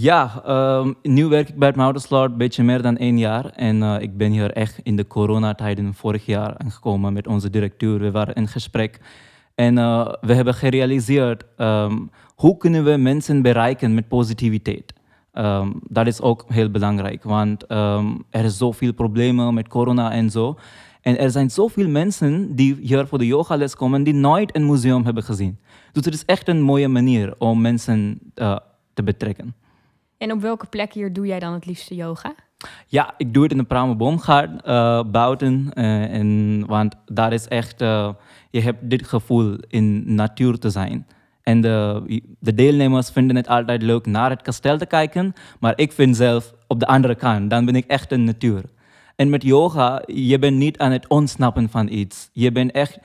Ja, 0.00 0.42
ehm, 0.44 0.92
nu 1.02 1.26
werk 1.26 1.48
ik 1.48 1.58
bij 1.58 1.68
het 1.68 1.76
Mouterslot 1.76 2.30
een 2.30 2.36
beetje 2.36 2.62
meer 2.62 2.82
dan 2.82 2.96
één 2.96 3.18
jaar. 3.18 3.44
En 3.44 3.82
eh, 3.82 4.00
ik 4.00 4.16
ben 4.16 4.30
hier 4.30 4.52
echt 4.52 4.78
in 4.82 4.96
de 4.96 5.06
coronatijden 5.06 5.94
vorig 5.94 6.26
jaar 6.26 6.58
aangekomen 6.58 7.12
met 7.12 7.26
onze 7.26 7.50
directeur. 7.50 7.98
We 7.98 8.10
waren 8.10 8.34
in 8.34 8.48
gesprek. 8.48 9.00
En 9.58 9.78
eh, 9.78 10.12
we 10.20 10.34
hebben 10.34 10.54
gerealiseerd, 10.54 11.44
ehm, 11.56 11.96
hoe 12.34 12.56
kunnen 12.56 12.84
we 12.84 12.96
mensen 12.96 13.42
bereiken 13.42 13.94
met 13.94 14.08
positiviteit? 14.08 14.92
Ehm, 15.32 15.70
dat 15.82 16.06
is 16.06 16.20
ook 16.20 16.44
heel 16.48 16.70
belangrijk, 16.70 17.22
want 17.22 17.66
ehm, 17.66 18.06
er 18.30 18.44
is 18.44 18.56
zoveel 18.56 18.92
problemen 18.92 19.54
met 19.54 19.68
corona 19.68 20.12
en 20.12 20.30
zo. 20.30 20.58
En 21.00 21.18
er 21.18 21.30
zijn 21.30 21.50
zoveel 21.50 21.88
mensen 21.88 22.54
die 22.54 22.76
hier 22.80 23.06
voor 23.06 23.18
de 23.18 23.26
yogales 23.26 23.74
komen 23.74 24.02
die 24.02 24.14
nooit 24.14 24.56
een 24.56 24.66
museum 24.66 25.04
hebben 25.04 25.22
gezien. 25.22 25.58
Dus 25.92 26.04
het 26.04 26.14
is 26.14 26.24
echt 26.24 26.48
een 26.48 26.60
mooie 26.60 26.88
manier 26.88 27.34
om 27.38 27.60
mensen 27.60 28.18
eh, 28.34 28.56
te 28.94 29.02
betrekken. 29.02 29.54
En 30.18 30.32
op 30.32 30.40
welke 30.40 30.66
plek 30.66 30.92
hier 30.92 31.12
doe 31.12 31.26
jij 31.26 31.38
dan 31.38 31.52
het 31.52 31.66
liefste 31.66 31.94
yoga? 31.94 32.34
Ja, 32.86 33.14
ik 33.16 33.34
doe 33.34 33.42
het 33.42 33.52
in 33.52 33.58
de 33.58 33.64
Prameboomgaard 33.64 34.66
uh, 34.66 35.02
buiten. 35.10 35.70
eh, 35.72 36.14
en, 36.14 36.64
want 36.66 36.94
daar 37.06 37.32
is 37.32 37.48
echt, 37.48 37.80
eh, 37.80 38.10
je 38.50 38.60
hebt 38.60 38.90
dit 38.90 39.06
gevoel 39.06 39.56
in 39.68 40.14
natuur 40.14 40.58
te 40.58 40.70
zijn. 40.70 41.06
En 41.42 41.60
de, 41.60 42.02
de 42.38 42.54
deelnemers 42.54 43.10
vinden 43.10 43.36
het 43.36 43.48
altijd 43.48 43.82
leuk 43.82 44.06
naar 44.06 44.30
het 44.30 44.42
kasteel 44.42 44.78
te 44.78 44.86
kijken. 44.86 45.32
Maar 45.60 45.72
ik 45.76 45.92
vind 45.92 46.16
zelf 46.16 46.54
op 46.66 46.80
de 46.80 46.86
andere 46.86 47.14
kant, 47.14 47.50
dan 47.50 47.64
ben 47.64 47.76
ik 47.76 47.86
echt 47.86 48.12
in 48.12 48.24
natuur. 48.24 48.62
En 49.16 49.30
met 49.30 49.42
yoga, 49.42 50.02
je 50.06 50.38
bent 50.38 50.56
niet 50.56 50.78
aan 50.78 50.92
het 50.92 51.08
ontsnappen 51.08 51.68
van 51.68 51.88
iets. 51.88 52.30
Je 52.32 52.52
bent 52.52 52.72
echt 52.72 52.98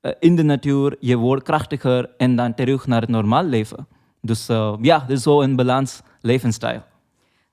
eh, 0.00 0.12
in 0.18 0.36
de 0.36 0.42
natuur, 0.42 0.96
je 1.00 1.16
wordt 1.16 1.42
krachtiger 1.42 2.10
en 2.16 2.36
dan 2.36 2.54
terug 2.54 2.86
naar 2.86 3.00
het 3.00 3.10
normaal 3.10 3.44
leven. 3.44 3.86
Dus 4.20 4.48
eh, 4.48 4.74
ja, 4.80 5.00
het 5.00 5.10
is 5.10 5.22
zo 5.22 5.40
een 5.40 5.56
balans 5.56 6.02
levensstijl. 6.20 6.82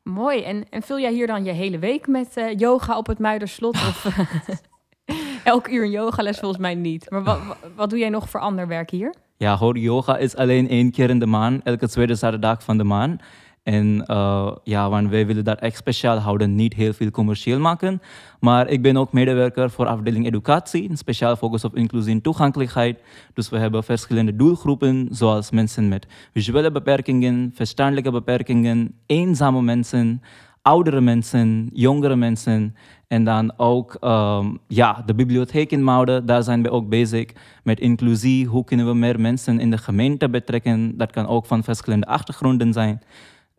Mooi. 0.08 0.44
En, 0.44 0.66
en 0.70 0.82
vul 0.82 1.00
jij 1.00 1.12
hier 1.12 1.28
dan 1.28 1.44
je 1.44 1.52
hele 1.52 1.80
week 1.80 2.08
met 2.08 2.38
eh, 2.38 2.58
yoga 2.58 2.98
op 2.98 3.08
het 3.08 3.20
Muiderslot? 3.20 3.74
of 3.74 4.08
elk 5.44 5.68
uur 5.68 5.84
een 5.84 5.92
yogales 5.92 6.40
volgens 6.40 6.62
mij 6.62 6.76
niet. 6.76 7.10
Maar 7.10 7.24
wat, 7.24 7.40
wat, 7.76 7.90
doe 7.90 8.00
jij 8.00 8.10
nog 8.10 8.30
voor 8.30 8.40
ander 8.40 8.68
werk 8.68 8.90
hier? 8.90 9.14
ja, 9.38 9.58
hoor, 9.58 9.78
yoga 9.78 10.18
is 10.18 10.36
alleen 10.36 10.70
één 10.70 10.92
keer 10.92 11.10
in 11.10 11.20
de 11.20 11.26
maand, 11.26 11.64
elke 11.64 11.88
tweede 11.88 12.16
zaterdag 12.16 12.64
van 12.64 12.78
de 12.78 12.84
maand. 12.84 13.22
En 13.68 14.04
uh, 14.08 14.52
ja, 14.64 14.90
want 14.90 15.10
wij 15.10 15.26
willen 15.26 15.44
dat 15.44 15.60
echt 15.60 15.78
speciaal 15.78 16.18
houden, 16.18 16.56
niet 16.56 16.74
heel 16.74 16.94
veel 16.94 17.12
commercieel 17.12 17.60
maken. 17.60 18.02
Maar 18.40 18.68
ik 18.68 18.82
ben 18.82 18.98
ook 18.98 19.12
medewerker 19.12 19.70
voor 19.70 19.86
afdeling 19.86 20.26
educatie, 20.26 20.90
een 20.90 20.98
speciaal 20.98 21.36
focus 21.36 21.64
op 21.64 21.76
inclusie 21.76 22.12
en 22.12 22.22
toegankelijkheid. 22.22 23.00
Dus 23.34 23.50
we 23.50 23.58
hebben 23.58 23.84
verschillende 23.84 24.36
doelgroepen, 24.36 25.08
zoals 25.12 25.52
mensen 25.52 25.88
met 25.88 26.08
visuele 26.34 26.72
beperkingen, 26.72 27.52
verstandelijke 27.54 28.12
beperkingen, 28.12 28.94
eenzame 29.06 29.62
mensen, 29.62 30.22
oudere 30.62 31.02
mensen, 31.02 31.70
jongere 31.74 32.16
mensen. 32.16 32.76
En 33.08 33.24
dan 33.24 33.54
ook 33.58 33.98
um, 34.02 34.58
ja, 34.68 35.04
de 35.06 35.16
bibliotheek 35.16 35.72
in 35.72 35.84
Mouden, 35.84 36.26
daar 36.26 36.44
zijn 36.44 36.64
we 36.64 36.72
ook 36.72 36.90
bezig 36.90 37.30
met 37.64 37.80
inclusie. 37.80 38.46
Hoe 38.46 38.64
kunnen 38.64 38.86
we 38.86 38.94
meer 38.94 39.20
mensen 39.20 39.60
in 39.60 39.72
de 39.72 39.78
gemeente 39.78 40.30
betrekken? 40.30 40.98
Dat 40.98 41.12
kan 41.12 41.28
ook 41.28 41.46
van 41.46 41.64
verschillende 41.64 42.06
achtergronden 42.06 42.74
zijn. 42.74 43.02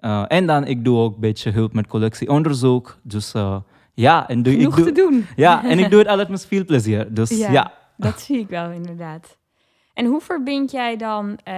Uh, 0.00 0.24
en 0.28 0.46
dan, 0.46 0.66
ik 0.66 0.84
doe 0.84 0.98
ook 0.98 1.14
een 1.14 1.20
beetje 1.20 1.50
hulp 1.50 1.72
met 1.72 1.86
collectieonderzoek. 1.86 2.98
Dus 3.02 3.34
uh, 3.34 3.56
ja, 3.94 4.28
en 4.28 4.42
doe, 4.42 4.52
Genoeg 4.52 4.78
ik 4.78 4.84
doe, 4.84 4.92
te 4.92 5.00
doen. 5.00 5.26
Ja, 5.36 5.64
en 5.64 5.78
ik 5.78 5.90
doe 5.90 5.98
het 5.98 6.08
altijd 6.12 6.28
met 6.28 6.46
veel 6.46 6.64
plezier. 6.64 7.14
Dus 7.14 7.30
ja, 7.30 7.50
ja. 7.50 7.72
dat 7.96 8.20
zie 8.20 8.38
ik 8.38 8.48
wel 8.48 8.70
inderdaad. 8.70 9.36
En 9.98 10.06
hoe 10.06 10.20
verbind 10.20 10.70
jij 10.70 10.96
dan 10.96 11.30
uh, 11.30 11.54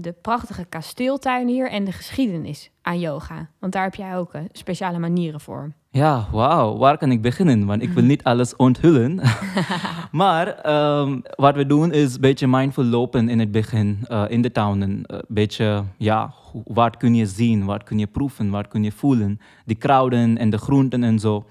de 0.00 0.14
prachtige 0.22 0.64
kasteeltuin 0.64 1.48
hier 1.48 1.70
en 1.70 1.84
de 1.84 1.92
geschiedenis 1.92 2.70
aan 2.82 2.98
yoga? 2.98 3.48
Want 3.58 3.72
daar 3.72 3.82
heb 3.82 3.94
jij 3.94 4.16
ook 4.16 4.32
speciale 4.52 4.98
manieren 4.98 5.40
voor. 5.40 5.72
Ja, 5.90 6.26
wauw. 6.32 6.76
Waar 6.76 6.98
kan 6.98 7.10
ik 7.10 7.22
beginnen? 7.22 7.66
Want 7.66 7.82
ik 7.82 7.90
wil 7.90 8.02
niet 8.12 8.22
alles 8.22 8.56
onthullen. 8.56 9.20
maar 10.12 10.72
um, 11.00 11.22
wat 11.34 11.54
we 11.54 11.66
doen 11.66 11.92
is 11.92 12.14
een 12.14 12.20
beetje 12.20 12.46
mindful 12.46 12.84
lopen 12.84 13.28
in 13.28 13.38
het 13.38 13.50
begin, 13.50 14.04
uh, 14.08 14.24
in 14.28 14.42
de 14.42 14.52
tuinen. 14.52 15.02
Een 15.06 15.24
beetje, 15.28 15.84
ja, 15.98 16.34
wat 16.64 16.96
kun 16.96 17.14
je 17.14 17.26
zien, 17.26 17.64
wat 17.64 17.82
kun 17.82 17.98
je 17.98 18.06
proeven, 18.06 18.50
wat 18.50 18.68
kun 18.68 18.84
je 18.84 18.92
voelen. 18.92 19.40
Die 19.64 19.76
kruiden 19.76 20.38
en 20.38 20.50
de 20.50 20.58
groenten 20.58 21.04
en 21.04 21.18
zo. 21.18 21.44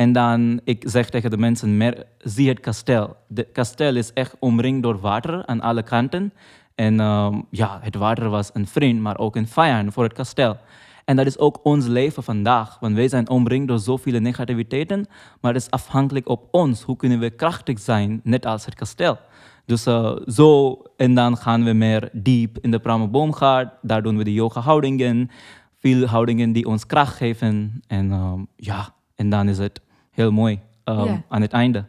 En 0.00 0.12
dan, 0.12 0.60
ik 0.64 0.84
zeg 0.86 1.10
tegen 1.10 1.30
de 1.30 1.36
mensen, 1.36 1.94
zie 2.18 2.48
het 2.48 2.60
kasteel. 2.60 3.16
Het 3.34 3.48
kasteel 3.52 3.96
is 3.96 4.12
echt 4.12 4.36
omringd 4.38 4.82
door 4.82 5.00
water 5.00 5.46
aan 5.46 5.60
alle 5.60 5.82
kanten. 5.82 6.32
En 6.74 7.00
um, 7.00 7.46
ja, 7.50 7.78
het 7.82 7.94
water 7.94 8.28
was 8.28 8.50
een 8.52 8.66
vriend, 8.66 9.00
maar 9.00 9.18
ook 9.18 9.36
een 9.36 9.46
vijand 9.48 9.92
voor 9.92 10.04
het 10.04 10.12
kasteel. 10.12 10.56
En 11.04 11.16
dat 11.16 11.26
is 11.26 11.38
ook 11.38 11.60
ons 11.62 11.86
leven 11.86 12.22
vandaag. 12.22 12.78
Want 12.78 12.94
wij 12.94 13.08
zijn 13.08 13.28
omringd 13.28 13.68
door 13.68 13.78
zoveel 13.78 14.20
negativiteiten. 14.20 15.06
Maar 15.40 15.52
het 15.52 15.62
is 15.62 15.70
afhankelijk 15.70 16.28
op 16.28 16.48
ons. 16.50 16.82
Hoe 16.82 16.96
kunnen 16.96 17.18
we 17.18 17.30
krachtig 17.30 17.78
zijn, 17.78 18.20
net 18.24 18.46
als 18.46 18.64
het 18.64 18.74
kasteel. 18.74 19.18
Dus 19.66 19.86
uh, 19.86 20.16
zo, 20.26 20.78
en 20.96 21.14
dan 21.14 21.36
gaan 21.36 21.64
we 21.64 21.72
meer 21.72 22.08
diep 22.12 22.58
in 22.60 22.70
de 22.70 22.78
Prameboomgaard. 22.78 23.72
Daar 23.82 24.02
doen 24.02 24.16
we 24.16 24.24
de 24.24 24.32
yoga-houdingen. 24.32 25.30
Veel 25.78 26.06
houdingen 26.06 26.52
die 26.52 26.66
ons 26.66 26.86
kracht 26.86 27.16
geven. 27.16 27.82
En 27.86 28.12
um, 28.12 28.46
ja, 28.56 28.94
en 29.14 29.30
dan 29.30 29.48
is 29.48 29.58
het 29.58 29.80
heel 30.10 30.32
mooi 30.32 30.60
um, 30.84 31.24
aan 31.28 31.40
het 31.40 31.52
einde. 31.52 31.84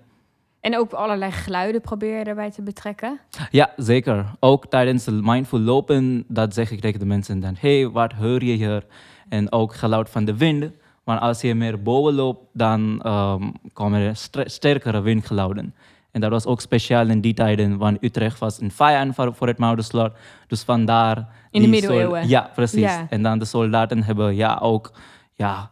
En 0.59 0.77
ook 0.77 0.91
allerlei 0.91 1.31
geluiden 1.31 1.81
probeer 1.81 2.17
je 2.17 2.23
erbij 2.23 2.51
te 2.51 2.61
betrekken? 2.61 3.19
Ja, 3.51 3.73
zeker. 3.75 4.25
Ook 4.39 4.65
tijdens 4.65 5.05
het 5.05 5.21
mindful 5.21 5.59
lopen, 5.59 6.23
dat 6.27 6.53
zeg 6.53 6.71
ik 6.71 6.79
tegen 6.79 6.99
de 6.99 7.05
mensen 7.05 7.39
dan. 7.39 7.55
hey, 7.59 7.89
wat 7.89 8.13
hoor 8.13 8.43
je 8.43 8.53
hier? 8.53 8.85
En 9.29 9.51
ook 9.51 9.75
geluid 9.75 10.09
van 10.09 10.25
de 10.25 10.37
wind. 10.37 10.71
Want 11.03 11.21
als 11.21 11.41
je 11.41 11.55
meer 11.55 11.81
boven 11.81 12.13
loopt, 12.13 12.45
dan 12.53 13.07
um, 13.07 13.53
komen 13.73 13.99
er 13.99 14.15
sterkere 14.45 15.01
windgeluiden. 15.01 15.73
En 16.11 16.21
dat 16.21 16.29
was 16.29 16.45
ook 16.45 16.61
speciaal 16.61 17.07
in 17.07 17.21
die 17.21 17.33
tijden, 17.33 17.77
want 17.77 18.03
Utrecht 18.03 18.39
was 18.39 18.61
een 18.61 18.71
vijand 18.71 19.15
voor, 19.15 19.35
voor 19.35 19.47
het 19.47 19.57
Moudenslot. 19.57 20.11
Dus 20.47 20.63
vandaar... 20.63 21.27
In 21.51 21.61
de 21.61 21.67
middeleeuwen? 21.67 22.27
Ja, 22.27 22.51
precies. 22.55 22.97
En 23.09 23.23
dan 23.23 23.39
de 23.39 23.45
soldaten 23.45 24.03
hebben 24.03 24.35
ja, 24.35 24.59
ook 24.61 24.91
ja, 25.35 25.69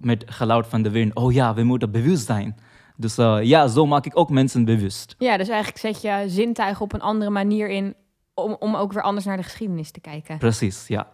met 0.00 0.24
geluid 0.26 0.66
van 0.66 0.82
de 0.82 0.90
wind... 0.90 1.14
oh 1.14 1.32
ja, 1.32 1.54
we 1.54 1.62
moeten 1.62 1.90
bewust 1.90 2.26
zijn. 2.26 2.56
Dus 2.96 3.18
uh, 3.18 3.38
ja, 3.42 3.68
zo 3.68 3.86
maak 3.86 4.06
ik 4.06 4.18
ook 4.18 4.30
mensen 4.30 4.64
bewust. 4.64 5.14
Ja, 5.18 5.36
dus 5.36 5.48
eigenlijk 5.48 5.78
zet 5.78 6.02
je 6.02 6.24
zintuigen 6.26 6.82
op 6.82 6.92
een 6.92 7.00
andere 7.00 7.30
manier 7.30 7.68
in... 7.68 7.94
om, 8.34 8.56
om 8.58 8.74
ook 8.74 8.92
weer 8.92 9.02
anders 9.02 9.26
naar 9.26 9.36
de 9.36 9.42
geschiedenis 9.42 9.90
te 9.90 10.00
kijken. 10.00 10.38
Precies, 10.38 10.86
ja. 10.86 11.08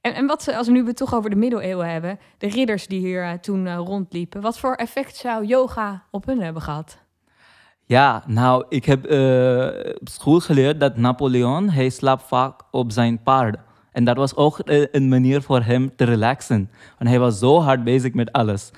En, 0.00 0.14
en 0.14 0.26
wat, 0.26 0.54
als 0.54 0.66
we 0.66 0.72
nu 0.72 0.86
het 0.86 0.96
toch 0.96 1.14
over 1.14 1.30
de 1.30 1.36
middeleeuwen 1.36 1.90
hebben... 1.90 2.18
de 2.38 2.48
ridders 2.48 2.86
die 2.86 3.00
hier 3.00 3.24
uh, 3.24 3.32
toen 3.32 3.66
uh, 3.66 3.76
rondliepen... 3.76 4.40
wat 4.40 4.58
voor 4.58 4.74
effect 4.74 5.16
zou 5.16 5.46
yoga 5.46 6.04
op 6.10 6.26
hun 6.26 6.40
hebben 6.42 6.62
gehad? 6.62 6.98
Ja, 7.84 8.22
nou, 8.26 8.64
ik 8.68 8.84
heb 8.84 9.04
op 10.00 10.08
school 10.08 10.40
geleerd 10.40 10.80
dat 10.80 10.96
Napoleon, 10.96 11.70
hij 11.70 11.88
slaapt 11.88 12.22
vaak 12.22 12.62
op 12.70 12.92
zijn 12.92 13.22
paard. 13.22 13.56
En 13.92 14.04
dat 14.04 14.16
was 14.16 14.36
ook 14.36 14.60
een 14.64 15.08
manier 15.08 15.42
voor 15.42 15.62
hem 15.62 15.90
te 15.96 16.04
relaxen. 16.04 16.70
Want 16.98 17.10
hij 17.10 17.18
was 17.18 17.38
zo 17.38 17.60
hard 17.60 17.84
bezig 17.84 18.12
met 18.12 18.32
alles. 18.32 18.70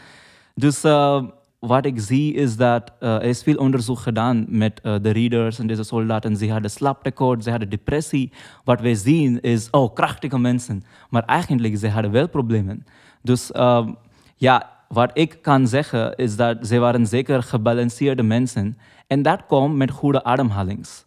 Dus 0.54 0.85
uh, 0.85 1.23
wat 1.59 1.85
ik 1.85 2.00
zie 2.00 2.35
is 2.35 2.57
dat 2.57 2.92
uh, 3.00 3.14
er 3.14 3.23
is 3.23 3.42
veel 3.42 3.57
onderzoek 3.57 3.99
gedaan 3.99 4.45
met 4.49 4.81
de 4.83 5.11
readers 5.11 5.59
en 5.59 5.66
deze 5.66 5.83
soldaten. 5.83 6.37
Ze 6.37 6.50
hadden 6.50 6.71
slaaptekort, 6.71 7.45
ze 7.45 7.50
hadden 7.50 7.69
depressie. 7.69 8.33
Wat 8.64 8.81
wij 8.81 8.95
zien 8.95 9.40
is, 9.40 9.71
oh, 9.71 9.95
krachtige 9.95 10.38
mensen. 10.38 10.85
Maar 11.11 11.25
eigenlijk, 11.25 11.76
ze 11.76 11.88
hadden 11.88 12.11
wel 12.11 12.28
problemen. 12.28 12.87
Dus 13.23 13.50
uh, 13.50 13.88
ja, 14.37 14.71
wat 14.88 15.11
ik 15.14 15.38
kan 15.42 15.66
zeggen 15.66 16.16
is 16.16 16.37
dat 16.37 16.66
ze 16.66 16.78
waren 16.78 17.07
zeker 17.07 17.42
gebalanceerde 17.42 18.23
mensen. 18.23 18.78
En 19.07 19.23
dat 19.23 19.47
komt 19.47 19.76
met 19.76 19.90
goede 19.90 20.25
ademhalings. 20.25 21.04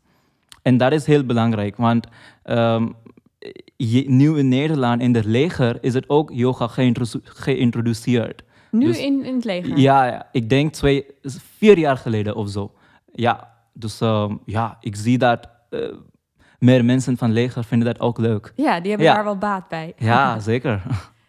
En 0.61 0.77
dat 0.77 0.91
is 0.91 1.05
heel 1.05 1.23
belangrijk, 1.23 1.77
want 1.77 2.07
um, 2.43 2.95
nu 3.77 4.37
in 4.37 4.47
Nederland 4.47 5.01
in 5.01 5.15
het 5.15 5.25
leger 5.25 5.77
is 5.81 5.93
het 5.93 6.09
ook 6.09 6.31
yoga 6.33 6.67
geïntroduceerd. 7.23 8.43
Nu 8.71 8.85
dus, 8.85 8.97
in, 8.97 9.23
in 9.23 9.35
het 9.35 9.45
leger? 9.45 9.77
Ja, 9.77 10.05
ja, 10.05 10.27
ik 10.31 10.49
denk 10.49 10.73
twee, 10.73 11.05
vier 11.57 11.77
jaar 11.77 11.97
geleden 11.97 12.35
of 12.35 12.49
zo. 12.49 12.71
Ja, 13.13 13.53
dus 13.73 14.01
um, 14.01 14.41
ja, 14.45 14.77
ik 14.79 14.95
zie 14.95 15.17
dat 15.17 15.49
uh, 15.69 15.93
meer 16.59 16.85
mensen 16.85 17.17
van 17.17 17.27
het 17.27 17.37
leger 17.37 17.63
vinden 17.63 17.87
dat 17.87 17.99
ook 17.99 18.17
leuk. 18.17 18.51
Ja, 18.55 18.79
die 18.79 18.89
hebben 18.89 19.07
ja. 19.07 19.13
daar 19.13 19.23
wel 19.23 19.37
baat 19.37 19.67
bij. 19.67 19.93
Ja, 19.97 20.39
zeker. 20.51 20.81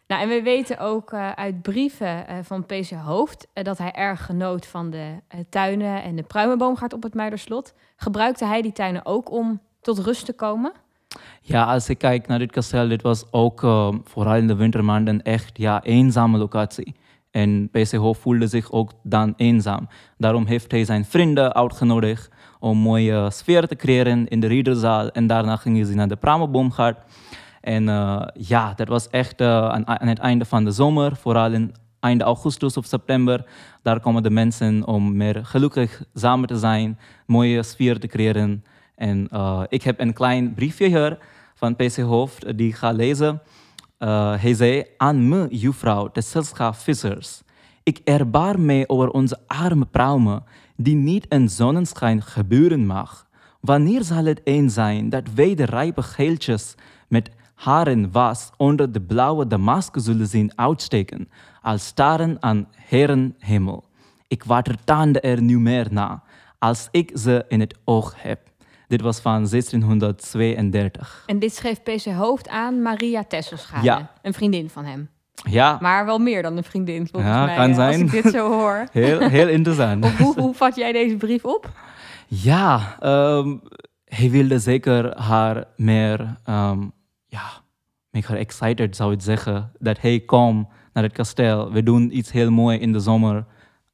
Nou, 0.06 0.22
en 0.22 0.28
we 0.28 0.42
weten 0.42 0.78
ook 0.78 1.12
uh, 1.12 1.32
uit 1.32 1.62
brieven 1.62 2.24
uh, 2.30 2.36
van 2.42 2.66
PC 2.66 2.90
Hoofd 2.90 3.46
uh, 3.54 3.64
dat 3.64 3.78
hij 3.78 3.92
erg 3.92 4.24
genoot 4.24 4.66
van 4.66 4.90
de 4.90 5.14
tuinen 5.48 6.02
en 6.02 6.16
de 6.16 6.22
pruimenboomgaard 6.22 6.92
op 6.92 7.02
het 7.02 7.14
Muiderslot. 7.14 7.74
Gebruikte 7.96 8.44
hij 8.44 8.62
die 8.62 8.72
tuinen 8.72 9.06
ook 9.06 9.30
om 9.30 9.60
tot 9.80 9.98
rust 9.98 10.24
te 10.24 10.32
komen? 10.32 10.72
Ja, 11.40 11.64
als 11.64 11.88
ik 11.88 11.98
kijk 11.98 12.26
naar 12.26 12.38
dit 12.38 12.52
kasteel, 12.52 12.88
dit 12.88 13.02
was 13.02 13.32
ook 13.32 13.60
vooral 14.04 14.34
in 14.34 14.46
de 14.46 14.54
wintermaanden 14.54 15.22
echt 15.22 15.58
ja, 15.58 15.82
eenzame 15.82 16.38
locatie. 16.38 16.94
En 17.30 17.68
PC 17.70 17.92
Hoofd 17.92 18.20
voelde 18.20 18.46
zich 18.46 18.72
ook 18.72 18.92
dan 19.02 19.34
eenzaam. 19.36 19.88
Daarom 20.18 20.46
heeft 20.46 20.70
hij 20.70 20.84
zijn 20.84 21.04
vrienden 21.04 21.54
uitgenodigd 21.54 22.30
om 22.58 22.70
een 22.70 22.76
mooie 22.76 23.30
sfeer 23.30 23.66
te 23.66 23.76
creëren 23.76 24.28
in 24.28 24.40
de 24.40 24.46
riederzaal. 24.46 25.10
En 25.10 25.26
daarna 25.26 25.56
gingen 25.56 25.86
ze 25.86 25.94
naar 25.94 26.08
de 26.08 26.16
pruimenboomgaard. 26.16 26.98
En 27.60 27.88
uh, 27.88 28.22
ja, 28.34 28.72
dat 28.76 28.88
was 28.88 29.08
echt 29.10 29.40
aan, 29.40 29.86
aan, 29.86 30.08
het 30.08 30.18
einde 30.18 30.44
van 30.44 30.64
de 30.64 30.70
zomer, 30.70 31.16
vooral 31.16 31.52
in 31.52 31.74
einde 32.00 32.24
augustus 32.24 32.76
of 32.76 32.84
september. 32.84 33.44
Daar 33.82 34.00
komen 34.00 34.22
de 34.22 34.30
mensen 34.30 34.86
om 34.86 35.16
meer 35.16 35.44
gelukkig 35.44 36.02
samen 36.14 36.48
te 36.48 36.58
zijn, 36.58 36.98
mooie 37.26 37.62
sfeer 37.62 37.98
te 38.00 38.06
creëren. 38.06 38.64
En 38.96 39.28
uh, 39.32 39.62
ik 39.68 39.82
heb 39.82 40.00
een 40.00 40.12
klein 40.12 40.54
briefje 40.54 40.86
hier 40.86 41.18
van 41.54 41.76
PC 41.76 41.96
Hoofd 41.96 42.58
die 42.58 42.68
ik 42.68 42.74
ga 42.74 42.92
lezen. 42.92 43.42
hij 44.38 44.54
zei, 44.54 44.84
aan 44.96 45.28
me, 45.28 45.46
juffrouw, 45.50 46.10
de 46.12 46.20
Selska 46.20 46.74
Vissers. 46.74 47.42
Ik 47.82 48.00
erbaar 48.04 48.60
mij 48.60 48.84
over 48.86 49.10
onze 49.10 49.38
arme 49.46 49.86
pruimen, 49.86 50.44
die 50.76 50.94
niet 50.94 51.26
in 51.28 51.48
zonneschijn 51.48 52.22
gebeuren 52.22 52.86
mag. 52.86 53.26
Wanneer 53.60 54.02
zal 54.02 54.24
het 54.24 54.40
een 54.44 54.70
zijn 54.70 55.08
dat 55.08 55.22
wij 55.34 55.54
de 55.54 55.64
rijpe 55.64 56.02
geeltjes 56.02 56.74
met 57.08 57.30
haren 57.54 58.10
was 58.10 58.50
onder 58.56 58.92
de 58.92 59.00
blauwe 59.00 59.46
damask 59.46 59.96
zullen 59.98 60.26
zien 60.26 60.52
uitsteken, 60.54 61.28
als 61.62 61.86
staren 61.86 62.36
aan 62.40 62.68
herenhemel. 62.70 63.84
Ik 64.28 64.44
watertande 64.44 65.20
er 65.20 65.42
nu 65.42 65.58
meer 65.58 65.86
na, 65.90 66.22
als 66.58 66.88
ik 66.90 67.10
ze 67.14 67.44
in 67.48 67.60
het 67.60 67.78
oog 67.84 68.14
heb. 68.16 68.40
Dit 68.88 69.00
was 69.00 69.20
van 69.20 69.46
1632. 69.48 71.22
En 71.26 71.38
dit 71.38 71.54
schreef 71.54 71.82
PC 71.82 72.04
Hoofd 72.04 72.48
aan 72.48 72.82
Maria 72.82 73.24
Tesselschade, 73.24 73.84
ja. 73.84 74.10
een 74.22 74.34
vriendin 74.34 74.70
van 74.70 74.84
hem. 74.84 75.08
Ja. 75.34 75.78
Maar 75.80 76.06
wel 76.06 76.18
meer 76.18 76.42
dan 76.42 76.56
een 76.56 76.64
vriendin, 76.64 77.06
volgens 77.06 77.32
ja, 77.32 77.44
mij. 77.44 77.56
Kan 77.56 77.74
zijn. 77.74 78.02
Als 78.02 78.12
ik 78.12 78.22
dit 78.22 78.32
zo 78.32 78.50
hoor. 78.50 78.86
Heel, 78.92 79.20
heel 79.20 79.48
interessant. 79.48 80.06
hoe, 80.10 80.40
hoe, 80.40 80.54
vat 80.54 80.76
jij 80.76 80.92
deze 80.92 81.16
brief 81.16 81.44
op? 81.44 81.70
Ja, 82.26 82.96
um, 83.38 83.62
hij 84.04 84.30
wilde 84.30 84.58
zeker 84.58 85.20
haar 85.20 85.64
meer 85.76 86.20
um, 86.48 86.92
ja, 87.26 87.42
make 88.10 88.26
her 88.26 88.36
excited, 88.36 88.96
zou 88.96 89.12
ik 89.12 89.20
zeggen. 89.20 89.72
Dat 89.78 90.00
hey, 90.00 90.20
kom 90.20 90.68
naar 90.92 91.02
het 91.02 91.12
kasteel. 91.12 91.72
We 91.72 91.82
doen 91.82 92.16
iets 92.16 92.32
heel 92.32 92.50
mooi 92.50 92.78
in 92.78 92.92
de 92.92 93.00
zomer. 93.00 93.44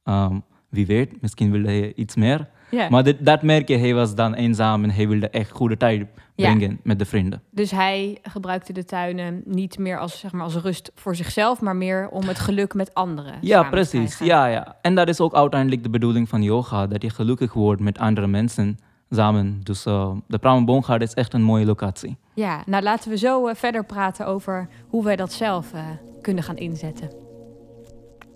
Um, 0.03 0.43
wie 0.69 0.85
weet, 0.85 1.21
misschien 1.21 1.51
wil 1.51 1.63
hij 1.63 1.93
iets 1.93 2.15
meer. 2.15 2.49
Ja. 2.73 2.89
Maar 2.89 3.03
dit, 3.03 3.25
dat 3.25 3.41
merk 3.41 3.67
je, 3.67 3.77
hij 3.77 3.93
was 3.93 4.15
dan 4.15 4.33
eenzaam 4.33 4.83
en 4.83 4.91
hij 4.91 5.07
wilde 5.07 5.29
echt 5.29 5.51
goede 5.51 5.77
tijd 5.77 6.07
Ja. 6.35 6.53
brengen 6.55 6.79
met 6.83 6.99
de 6.99 7.05
vrienden. 7.05 7.41
Dus 7.51 7.71
hij 7.71 8.17
gebruikte 8.21 8.73
de 8.73 8.85
tuinen 8.85 9.41
niet 9.45 9.77
meer 9.77 9.99
als, 9.99 10.19
zeg 10.19 10.31
maar, 10.31 10.43
als 10.43 10.55
rust 10.55 10.91
voor 10.95 11.15
zichzelf, 11.15 11.61
maar 11.61 11.75
meer 11.75 12.09
om 12.09 12.27
het 12.27 12.39
geluk 12.39 12.73
met 12.73 12.93
anderen. 12.93 13.33
Ja, 13.41 13.63
precies. 13.63 14.19
Ja, 14.19 14.45
ja. 14.45 14.75
En 14.81 14.95
dat 14.95 15.07
is 15.07 15.19
ook 15.19 15.33
uiteindelijk 15.33 15.83
de 15.83 15.89
bedoeling 15.89 16.29
van 16.29 16.41
yoga, 16.43 16.87
dat 16.87 17.01
je 17.01 17.09
gelukkig 17.09 17.53
wordt 17.53 17.81
met 17.81 17.99
andere 17.99 18.27
mensen 18.27 18.77
samen. 19.09 19.59
Dus 19.63 19.85
eh, 19.85 20.11
de 20.27 20.37
Pramboomgaard 20.37 21.01
is 21.01 21.13
echt 21.13 21.33
een 21.33 21.43
mooie 21.43 21.65
locatie. 21.65 22.17
Ja, 22.33 22.63
nou 22.65 22.83
laten 22.83 23.09
we 23.09 23.17
zo 23.17 23.47
eh, 23.47 23.55
verder 23.55 23.85
praten 23.85 24.27
over 24.27 24.67
hoe 24.87 25.03
wij 25.03 25.15
dat 25.15 25.33
zelf 25.33 25.73
eh, 25.73 25.81
kunnen 26.21 26.43
gaan 26.43 26.57
inzetten. 26.57 27.09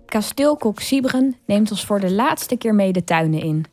Kasteelkok 0.06 0.80
Siebren 0.80 1.36
neemt 1.46 1.70
ons 1.70 1.84
voor 1.84 2.00
de 2.00 2.12
laatste 2.12 2.56
keer 2.56 2.74
mee 2.74 2.92
de 2.92 3.04
tuinen 3.04 3.40
in. 3.40 3.64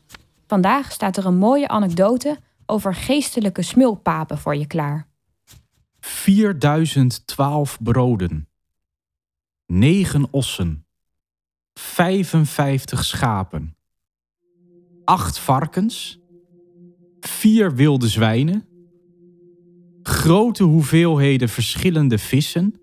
Vandaag 0.46 0.92
staat 0.92 1.16
er 1.16 1.26
een 1.26 1.36
mooie 1.36 1.68
anekdote 1.68 2.38
over 2.66 2.94
geestelijke 2.94 3.62
smulpapen 3.62 4.38
voor 4.38 4.56
je 4.56 4.66
klaar. 4.66 5.08
4012 6.00 7.78
broden, 7.82 8.48
9 9.66 10.26
ossen, 10.30 10.86
55 11.74 13.04
schapen, 13.04 13.76
8 15.04 15.38
varkens, 15.38 16.20
4 17.20 17.74
wilde 17.74 18.08
zwijnen, 18.08 18.68
grote 20.02 20.62
hoeveelheden 20.64 21.48
verschillende 21.48 22.18
vissen, 22.18 22.74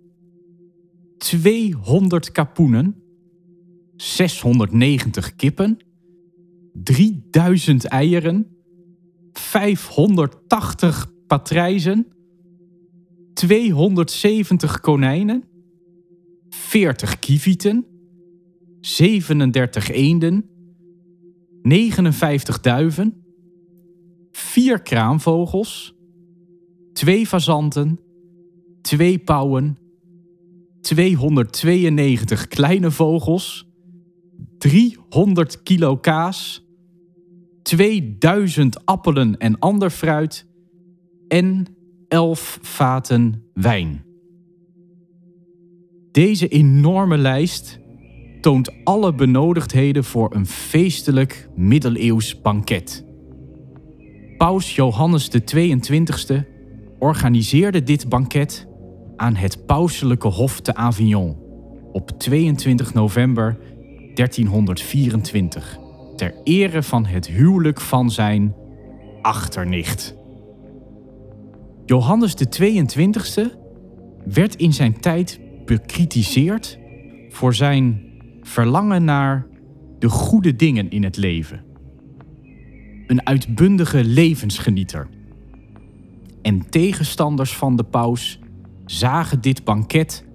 200 1.18 2.32
kapoenen, 2.32 3.04
690 3.96 5.36
kippen, 5.36 5.80
3000 6.74 7.86
eieren, 7.86 8.48
580 9.34 11.12
patrijzen, 11.28 12.08
270 13.34 14.80
konijnen, 14.80 15.44
40 16.50 17.20
kievieten, 17.20 17.86
37 18.82 19.92
eenden, 19.92 20.50
59 21.62 22.60
duiven, 22.60 23.24
4 24.32 24.82
kraanvogels, 24.82 25.96
2 26.94 27.26
fazanten, 27.28 28.00
2 28.82 29.20
pauwen, 29.20 29.78
292 30.82 32.48
kleine 32.48 32.92
vogels, 32.92 33.66
300 34.58 35.64
kilo 35.64 35.98
kaas, 35.98 36.63
2000 37.64 38.86
appelen 38.86 39.38
en 39.38 39.60
ander 39.60 39.90
fruit 39.90 40.46
en 41.28 41.66
11 42.08 42.60
vaten 42.62 43.44
wijn. 43.54 44.06
Deze 46.12 46.48
enorme 46.48 47.18
lijst 47.18 47.80
toont 48.42 48.72
alle 48.84 49.14
benodigdheden 49.14 50.04
voor 50.04 50.36
een 50.36 50.46
feestelijk 50.46 51.50
middeleeuws 51.56 52.42
banket. 52.42 53.06
Paus 54.38 54.76
Johannes 54.76 55.30
de 55.30 55.42
22e 55.42 56.44
organiseerde 57.00 57.84
dit 57.84 58.10
banket 58.10 58.68
aan 59.16 59.36
het 59.36 59.66
pauselijke 59.66 60.28
hof 60.28 60.60
te 60.60 60.76
Avignon 60.76 61.38
op 61.92 62.10
22 62.20 62.94
november 62.94 63.58
1324 64.14 65.82
ter 66.16 66.34
ere 66.44 66.84
van 66.84 67.06
het 67.06 67.28
huwelijk 67.28 67.82
van 67.82 68.12
zijn 68.12 68.56
achternicht. 69.22 70.16
Johannes 71.86 72.36
de 72.36 72.48
22e 72.60 73.58
werd 74.26 74.56
in 74.56 74.74
zijn 74.74 75.00
tijd 75.00 75.40
bekritiseerd 75.66 76.80
voor 77.30 77.54
zijn 77.54 78.02
verlangen 78.42 79.04
naar 79.04 79.48
de 80.00 80.10
goede 80.10 80.56
dingen 80.56 80.90
in 80.90 81.04
het 81.04 81.18
leven. 81.18 81.64
Een 83.08 83.26
uitbundige 83.28 84.04
levensgenieter. 84.04 85.08
En 86.42 86.70
tegenstanders 86.70 87.56
van 87.56 87.76
de 87.76 87.84
paus 87.84 88.40
zagen 88.86 89.42
dit 89.42 89.64
banket 89.64 90.26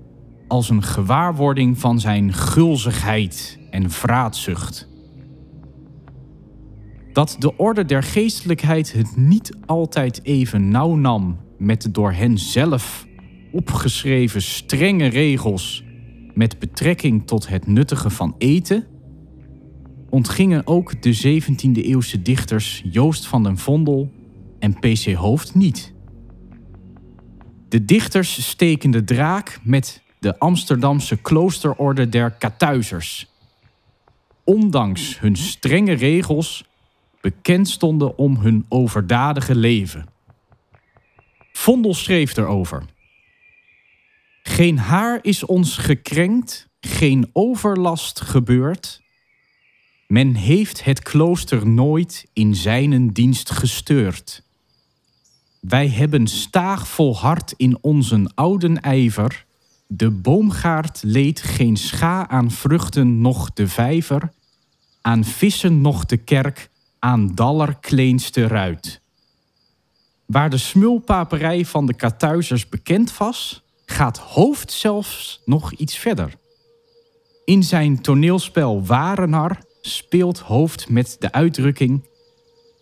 als 0.48 0.70
een 0.70 0.83
gewaarwording 0.83 1.79
van 1.79 2.00
zijn 2.00 2.33
gulzigheid 2.33 3.59
en 3.70 3.90
vraatzucht. 3.90 4.88
Dat 7.18 7.37
de 7.38 7.57
orde 7.57 7.85
der 7.85 8.02
geestelijkheid 8.02 8.92
het 8.92 9.16
niet 9.16 9.57
altijd 9.66 10.20
even 10.24 10.68
nauw 10.68 10.94
nam 10.94 11.38
met 11.57 11.83
de 11.83 11.90
door 11.90 12.12
hen 12.12 12.38
zelf 12.38 13.07
opgeschreven 13.52 14.42
strenge 14.42 15.07
regels 15.07 15.85
met 16.35 16.59
betrekking 16.59 17.26
tot 17.26 17.48
het 17.48 17.66
nuttige 17.66 18.11
van 18.11 18.35
eten, 18.38 18.87
ontgingen 20.11 20.66
ook 20.66 21.02
de 21.02 21.42
17e 21.42 21.72
eeuwse 21.72 22.22
dichters 22.22 22.83
Joost 22.85 23.26
van 23.26 23.42
den 23.42 23.59
Vondel 23.59 24.12
en 24.59 24.74
P.C. 24.78 25.12
Hoofd 25.12 25.54
niet. 25.54 25.92
De 27.68 27.85
dichters 27.85 28.48
steken 28.48 28.90
de 28.90 29.04
draak 29.04 29.59
met 29.62 30.02
de 30.18 30.38
Amsterdamse 30.38 31.16
kloosterorde 31.16 32.09
der 32.09 32.31
Katuizers. 32.31 33.26
Ondanks 34.44 35.20
hun 35.20 35.37
strenge 35.37 35.92
regels 35.92 36.66
bekend 37.28 37.68
stonden 37.68 38.18
om 38.18 38.36
hun 38.36 38.66
overdadige 38.68 39.54
leven. 39.54 40.06
Vondel 41.52 41.94
schreef 41.94 42.36
erover. 42.36 42.82
Geen 44.42 44.78
haar 44.78 45.18
is 45.22 45.44
ons 45.44 45.76
gekrenkt, 45.76 46.68
geen 46.80 47.30
overlast 47.32 48.20
gebeurd. 48.20 49.02
Men 50.06 50.34
heeft 50.34 50.84
het 50.84 51.02
klooster 51.02 51.66
nooit 51.66 52.26
in 52.32 52.54
zijnen 52.54 53.12
dienst 53.12 53.50
gesteurd. 53.50 54.42
Wij 55.60 55.88
hebben 55.88 56.26
staag 56.26 56.88
volhard 56.88 57.54
in 57.56 57.78
onze 57.80 58.30
ouden 58.34 58.80
ijver. 58.80 59.44
De 59.86 60.10
boomgaard 60.10 61.02
leed 61.02 61.40
geen 61.40 61.76
scha 61.76 62.28
aan 62.28 62.50
vruchten, 62.50 63.20
noch 63.20 63.52
de 63.52 63.68
vijver. 63.68 64.32
Aan 65.00 65.24
vissen, 65.24 65.80
noch 65.80 66.04
de 66.04 66.16
kerk, 66.16 66.70
aan 66.98 67.34
daller 67.34 67.76
kleinste 67.80 68.46
ruit. 68.46 69.00
Waar 70.26 70.50
de 70.50 70.58
smulpaperij 70.58 71.64
van 71.64 71.87
de 71.87 71.94
Katuizers 71.94 72.68
bekend 72.68 73.16
was, 73.16 73.62
gaat 73.87 74.18
Hoofd 74.18 74.72
zelfs 74.72 75.42
nog 75.44 75.72
iets 75.72 75.98
verder. 75.98 76.34
In 77.44 77.62
zijn 77.62 78.00
toneelspel 78.02 78.84
Warenar 78.84 79.58
speelt 79.80 80.38
Hoofd 80.38 80.88
met 80.88 81.16
de 81.18 81.32
uitdrukking 81.32 82.06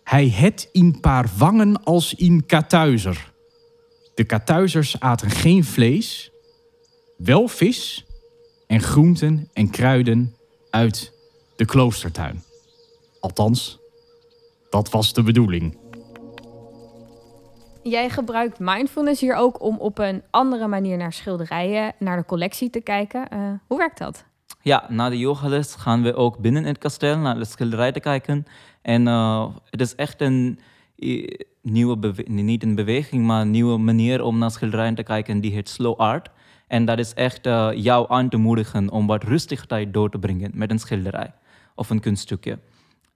hij 0.07 0.29
het 0.29 0.69
in 0.71 0.99
paar 0.99 1.29
wangen 1.37 1.83
als 1.83 2.13
in 2.13 2.45
Katuizer. 2.45 3.33
De 4.15 4.23
Katuizers 4.23 4.99
aten 4.99 5.29
geen 5.29 5.63
vlees, 5.63 6.31
wel 7.17 7.47
vis 7.47 8.05
en 8.67 8.81
groenten 8.81 9.49
en 9.53 9.69
kruiden 9.69 10.35
uit 10.69 11.13
de 11.55 11.65
kloostertuin. 11.65 12.43
Althans, 13.19 13.79
dat 14.69 14.89
was 14.89 15.13
de 15.13 15.23
bedoeling. 15.23 15.77
Jij 17.83 18.09
gebruikt 18.09 18.59
mindfulness 18.59 19.21
hier 19.21 19.35
ook 19.35 19.61
om 19.61 19.77
op 19.77 19.97
een 19.99 20.23
andere 20.29 20.67
manier 20.67 20.97
naar 20.97 21.13
schilderijen, 21.13 21.93
naar 21.99 22.17
de 22.17 22.25
collectie 22.25 22.69
te 22.69 22.81
kijken. 22.81 23.29
Eh, 23.29 23.39
hoe 23.67 23.77
werkt 23.77 23.97
dat? 23.97 24.25
Ja, 24.61 24.85
na 24.89 25.09
de 25.09 25.17
yogales 25.17 25.75
gaan 25.75 26.03
we 26.03 26.15
ook 26.15 26.37
binnen 26.37 26.61
in 26.61 26.67
het 26.67 26.77
kasteel 26.77 27.17
naar 27.17 27.37
de 27.37 27.45
schilderij 27.45 27.91
te 27.91 27.99
kijken. 27.99 28.45
En 28.81 29.07
eh, 29.07 29.47
het 29.69 29.81
is 29.81 29.95
echt 29.95 30.21
een 30.21 30.59
nieuwe, 31.61 32.13
niet 32.25 32.63
een 32.63 32.75
beweging, 32.75 33.25
maar 33.25 33.41
een 33.41 33.51
nieuwe 33.51 33.77
manier 33.77 34.21
om 34.23 34.37
naar 34.37 34.51
schilderijen 34.51 34.95
te 34.95 35.03
kijken. 35.03 35.41
Die 35.41 35.51
heet 35.51 35.69
slow 35.69 35.99
art. 35.99 36.29
En 36.67 36.85
dat 36.85 36.99
is 36.99 37.13
echt 37.13 37.45
eh, 37.45 37.69
jou 37.73 38.05
aan 38.09 38.29
te 38.29 38.37
moedigen 38.37 38.89
om 38.89 39.07
wat 39.07 39.23
rustig 39.23 39.65
tijd 39.65 39.93
door 39.93 40.09
te 40.09 40.19
brengen 40.19 40.51
met 40.53 40.71
een 40.71 40.79
schilderij 40.79 41.33
of 41.75 41.89
een 41.89 41.99
kunststukje. 41.99 42.59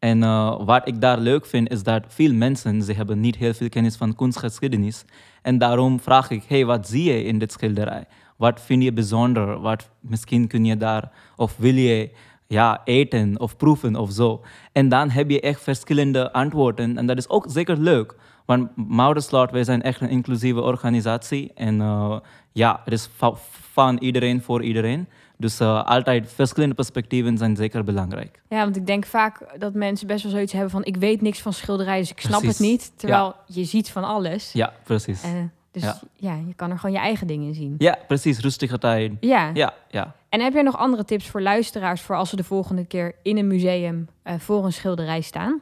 En 0.02 0.24
eh, 0.24 0.66
wat 0.66 0.88
ik 0.88 1.02
daar 1.02 1.18
leuk 1.18 1.46
vind, 1.46 1.70
is 1.72 1.84
dat 1.84 2.04
veel 2.08 2.34
mensen, 2.34 2.82
ze 2.84 2.94
hebben 2.94 3.20
niet 3.20 3.36
heel 3.36 3.54
veel 3.54 3.70
kennis 3.70 3.96
van 3.96 4.16
kunstgeschiedenis. 4.16 5.06
En 5.42 5.58
daarom 5.58 6.00
vraag 6.00 6.30
ik, 6.30 6.44
hey, 6.48 6.66
wat 6.66 6.88
zie 6.88 7.04
je 7.04 7.24
in 7.24 7.40
dit 7.40 7.52
schilderij? 7.52 8.06
Wat 8.38 8.62
vind 8.62 8.84
je 8.84 8.94
bijzonder? 8.94 9.60
Wat 9.60 9.90
misschien 10.00 10.48
kun 10.48 10.66
je 10.66 10.78
daar, 10.78 11.12
of 11.36 11.58
wil 11.58 11.74
je 11.74 12.10
ja, 12.48 12.82
eten 12.86 13.40
of 13.40 13.58
proeven 13.58 13.96
of 13.96 14.12
zo? 14.12 14.42
En 14.72 14.90
dan 14.90 15.10
heb 15.10 15.30
je 15.30 15.42
echt 15.42 15.62
verschillende 15.62 16.34
antwoorden. 16.34 16.98
En 16.98 17.06
dat 17.06 17.18
is 17.18 17.30
ook 17.30 17.46
zeker 17.50 17.78
leuk. 17.78 18.16
Want 18.46 18.70
Mouderslot, 18.76 19.52
wij 19.52 19.64
zijn 19.64 19.82
echt 19.82 20.02
een 20.02 20.10
inclusieve 20.10 20.62
organisatie. 20.62 21.52
En 21.56 21.82
eh, 21.82 22.18
ja, 22.52 22.82
het 22.84 22.94
is 22.94 23.10
va- 23.16 23.36
van 23.74 23.98
iedereen 23.98 24.42
voor 24.42 24.64
iedereen. 24.64 25.08
Dus 25.42 25.60
eh, 25.60 25.84
altijd 25.86 26.32
verschillende 26.34 26.76
perspectieven 26.76 27.38
zijn 27.38 27.56
zeker 27.56 27.84
belangrijk. 27.84 28.42
Ja, 28.50 28.64
want 28.64 28.76
ik 28.76 28.86
denk 28.86 29.06
vaak 29.06 29.60
dat 29.60 29.74
mensen 29.74 30.08
best 30.08 30.24
wel 30.24 30.32
zoiets 30.32 30.52
hebben 30.52 30.72
van... 30.72 30.84
ik 30.86 30.96
weet 30.98 31.22
niks 31.22 31.40
van 31.42 31.54
schilderijen, 31.54 32.02
dus 32.02 32.12
ik 32.12 32.20
snap 32.20 32.40
Precies. 32.40 32.58
het 32.58 32.68
niet. 32.68 32.92
Terwijl 32.96 33.36
je 33.46 33.64
ziet 33.64 33.90
van 33.90 34.04
alles. 34.04 34.52
Ja, 34.52 34.74
precies. 34.84 35.24
Eh, 35.24 35.30
dus 35.72 35.84
Ja. 35.84 36.00
ja. 36.16 36.36
je 36.48 36.54
kan 36.54 36.72
er 36.72 36.80
gewoon 36.80 36.96
je 36.96 37.02
eigen 37.02 37.28
dingen 37.28 37.54
zien. 37.54 37.76
Ja, 37.78 37.98
precies. 38.08 38.40
Rustige 38.40 38.78
tijd. 38.78 39.12
Ja. 39.20 39.52
Ja, 39.54 39.74
ja. 39.90 40.16
En 40.30 40.42
heb 40.42 40.54
jij 40.54 40.62
nog 40.62 40.78
andere 40.78 41.06
tips 41.06 41.28
voor 41.28 41.42
luisteraars... 41.42 42.02
voor 42.02 42.16
als 42.16 42.30
ze 42.30 42.36
de 42.36 42.44
volgende 42.44 42.86
keer 42.86 43.16
in 43.24 43.38
een 43.38 43.48
museum 43.48 44.08
eh, 44.24 44.34
voor 44.40 44.66
een 44.66 44.74
schilderij 44.74 45.22
staan? 45.22 45.62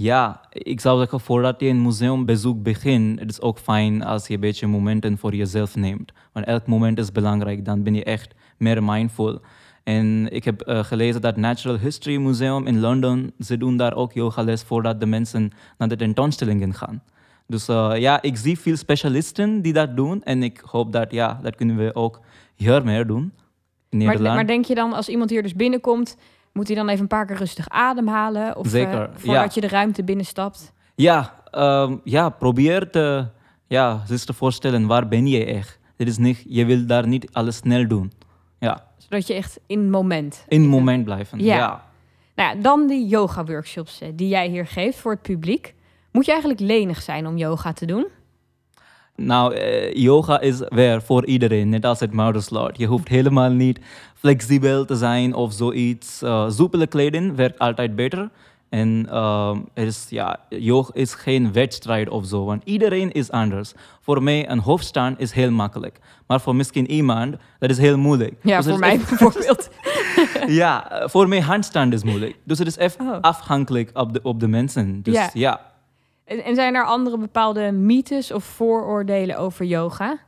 Ja, 0.00 0.40
ik 0.50 0.80
zou 0.80 0.98
zeggen, 0.98 1.20
voordat 1.20 1.60
je 1.60 1.66
een 1.66 1.82
museumbezoek 1.82 2.62
begint, 2.62 3.20
het 3.20 3.30
is 3.30 3.40
ook 3.40 3.58
fijn 3.58 4.04
als 4.04 4.26
je 4.26 4.34
een 4.34 4.40
beetje 4.40 4.66
momenten 4.66 5.18
voor 5.18 5.34
jezelf 5.34 5.76
neemt. 5.76 6.12
Want 6.32 6.46
elk 6.46 6.66
moment 6.66 6.98
is 6.98 7.12
belangrijk, 7.12 7.64
dan 7.64 7.82
ben 7.82 7.94
je 7.94 8.04
echt 8.04 8.34
meer 8.58 8.82
mindful. 8.82 9.40
En 9.84 10.28
ik 10.32 10.44
heb 10.44 10.60
eh, 10.60 10.84
gelezen 10.84 11.20
dat 11.20 11.36
Natural 11.36 11.78
History 11.78 12.16
Museum 12.16 12.66
in 12.66 12.80
Londen, 12.80 13.32
ze 13.38 13.56
doen 13.56 13.76
daar 13.76 13.94
ook 13.94 14.12
yogales 14.12 14.62
voordat 14.62 15.00
de 15.00 15.06
mensen 15.06 15.50
naar 15.78 15.88
de 15.88 15.96
tentoonstellingen 15.96 16.74
gaan. 16.74 17.02
Dus 17.46 17.68
eh, 17.68 17.92
ja, 17.96 18.22
ik 18.22 18.36
zie 18.36 18.58
veel 18.58 18.76
specialisten 18.76 19.62
die 19.62 19.72
dat 19.72 19.96
doen 19.96 20.22
en 20.22 20.42
ik 20.42 20.62
hoop 20.70 20.92
dat, 20.92 21.10
ja, 21.10 21.38
dat 21.42 21.54
kunnen 21.54 21.76
we 21.76 21.94
ook 21.94 22.20
hier 22.54 22.84
meer 22.84 23.06
doen 23.06 23.32
in 23.88 23.98
Maar, 23.98 24.06
Nederland. 24.06 24.34
maar 24.34 24.46
denk 24.46 24.64
je 24.64 24.74
dan, 24.74 24.92
als 24.92 25.08
iemand 25.08 25.30
hier 25.30 25.42
dus 25.42 25.54
binnenkomt... 25.54 26.16
moet 26.52 26.66
hij 26.66 26.76
dan 26.76 26.88
even 26.88 27.00
een 27.00 27.08
paar 27.08 27.26
keer 27.26 27.36
rustig 27.36 27.68
ademhalen? 27.68 28.56
Of, 28.56 28.64
eh, 28.64 28.70
Zeker, 28.70 29.10
voordat 29.14 29.44
ja. 29.44 29.50
je 29.54 29.60
de 29.60 29.68
ruimte 29.68 30.04
binnenstapt? 30.04 30.72
Ja, 30.94 31.34
ehm, 31.50 31.96
ja, 32.04 32.28
probeer 32.28 32.90
te, 32.90 33.26
ja, 33.66 34.02
zich 34.06 34.24
te 34.24 34.32
voorstellen, 34.32 34.86
waar 34.86 35.08
ben 35.08 35.26
je 35.26 35.44
echt? 35.44 35.78
Dit 35.96 36.08
is 36.08 36.18
niet, 36.18 36.44
je 36.48 36.64
wil 36.64 36.86
daar 36.86 37.06
niet 37.06 37.28
alles 37.32 37.56
snel 37.56 37.88
doen. 37.88 38.12
Zodat 39.08 39.26
je 39.26 39.34
echt 39.34 39.60
in 39.66 39.78
het 39.78 39.88
moment... 39.88 40.44
in 40.48 40.60
het 40.60 40.70
moment 40.70 41.04
blijven. 41.04 41.38
Ja. 41.38 41.56
Ja. 41.56 41.86
Nou 42.34 42.56
ja, 42.56 42.62
dan 42.62 42.86
die 42.86 43.06
yoga-workshops 43.06 44.00
eh, 44.00 44.08
die 44.14 44.28
jij 44.28 44.48
hier 44.48 44.66
geeft 44.66 44.98
voor 44.98 45.12
het 45.12 45.22
publiek. 45.22 45.74
Moet 46.12 46.24
je 46.24 46.30
eigenlijk 46.30 46.60
lenig 46.60 47.02
zijn 47.02 47.26
om 47.26 47.36
yoga 47.36 47.72
te 47.72 47.86
doen? 47.86 48.06
Nou, 49.14 49.54
eh, 49.54 49.94
yoga 49.94 50.40
is 50.40 50.60
weer 50.68 51.02
voor 51.02 51.26
iedereen, 51.26 51.68
net 51.68 51.84
als 51.84 52.00
het 52.00 52.12
Mouderslot. 52.12 52.78
Je 52.78 52.86
hoeft 52.86 53.08
helemaal 53.08 53.50
niet 53.50 53.80
flexibel 54.14 54.84
te 54.84 54.96
zijn 54.96 55.34
of 55.34 55.52
zoiets. 55.52 56.22
Uh, 56.22 56.50
soepele 56.50 56.86
kleding 56.86 57.36
werkt 57.36 57.58
altijd 57.58 57.96
beter. 57.96 58.30
En 58.68 59.06
ehm, 59.10 59.58
er 59.74 59.86
is, 59.86 60.06
ja, 60.08 60.36
yoga 60.48 60.90
is 60.94 61.14
geen 61.14 61.52
wedstrijd 61.52 62.08
of 62.08 62.26
zo, 62.26 62.44
want 62.44 62.62
iedereen 62.64 63.12
is 63.12 63.30
anders. 63.30 63.72
Voor 64.00 64.22
mij 64.22 64.50
een 64.50 64.58
hoofdstand 64.58 65.20
is 65.20 65.32
heel 65.32 65.50
makkelijk. 65.50 65.98
Maar 66.26 66.40
voor 66.40 66.56
misschien 66.56 66.90
iemand, 66.90 67.36
dat 67.58 67.70
is 67.70 67.78
heel 67.78 67.98
moeilijk. 67.98 68.34
Ja, 68.42 68.56
Dus 68.56 68.66
voor 68.66 68.78
mij 68.78 68.96
bijvoorbeeld. 68.96 69.68
ja, 70.62 71.02
voor 71.04 71.28
mij 71.28 71.40
handstand 71.40 71.92
is 71.92 72.04
moeilijk. 72.04 72.36
Dus 72.44 72.58
het 72.58 72.66
is 72.68 72.76
echt 72.76 72.96
Oh. 73.00 73.18
afhankelijk 73.20 73.90
op 73.94 74.12
de, 74.12 74.20
op 74.22 74.40
de 74.40 74.48
mensen. 74.48 75.02
Dus 75.02 75.14
Ja. 75.14 75.30
ja. 75.32 75.60
En, 76.24 76.44
en 76.44 76.54
zijn 76.54 76.74
er 76.74 76.84
andere 76.84 77.18
bepaalde 77.18 77.72
mythes 77.72 78.32
of 78.32 78.44
vooroordelen 78.44 79.38
over 79.38 79.64
yoga? 79.64 80.18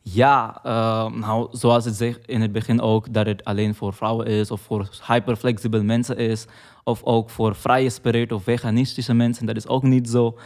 Ja, 0.00 0.60
eh, 0.62 1.10
nou, 1.12 1.48
zoals 1.50 1.84
het 1.84 1.94
zegt 1.94 2.26
in 2.26 2.40
het 2.40 2.52
begin 2.52 2.80
ook, 2.80 3.12
dat 3.12 3.26
het 3.26 3.44
alleen 3.44 3.74
voor 3.74 3.92
vrouwen 3.94 4.26
is 4.26 4.50
of 4.50 4.60
voor 4.60 4.88
hyperflexibel 5.06 5.82
mensen 5.82 6.16
is. 6.16 6.46
Of 6.84 7.02
ook 7.02 7.30
voor 7.30 7.54
vrije 7.56 7.90
spirit 7.90 8.32
of 8.32 8.42
veganistische 8.42 9.14
mensen, 9.14 9.46
dat 9.46 9.56
is 9.56 9.66
ook 9.68 9.82
niet 9.82 10.08
zo. 10.08 10.38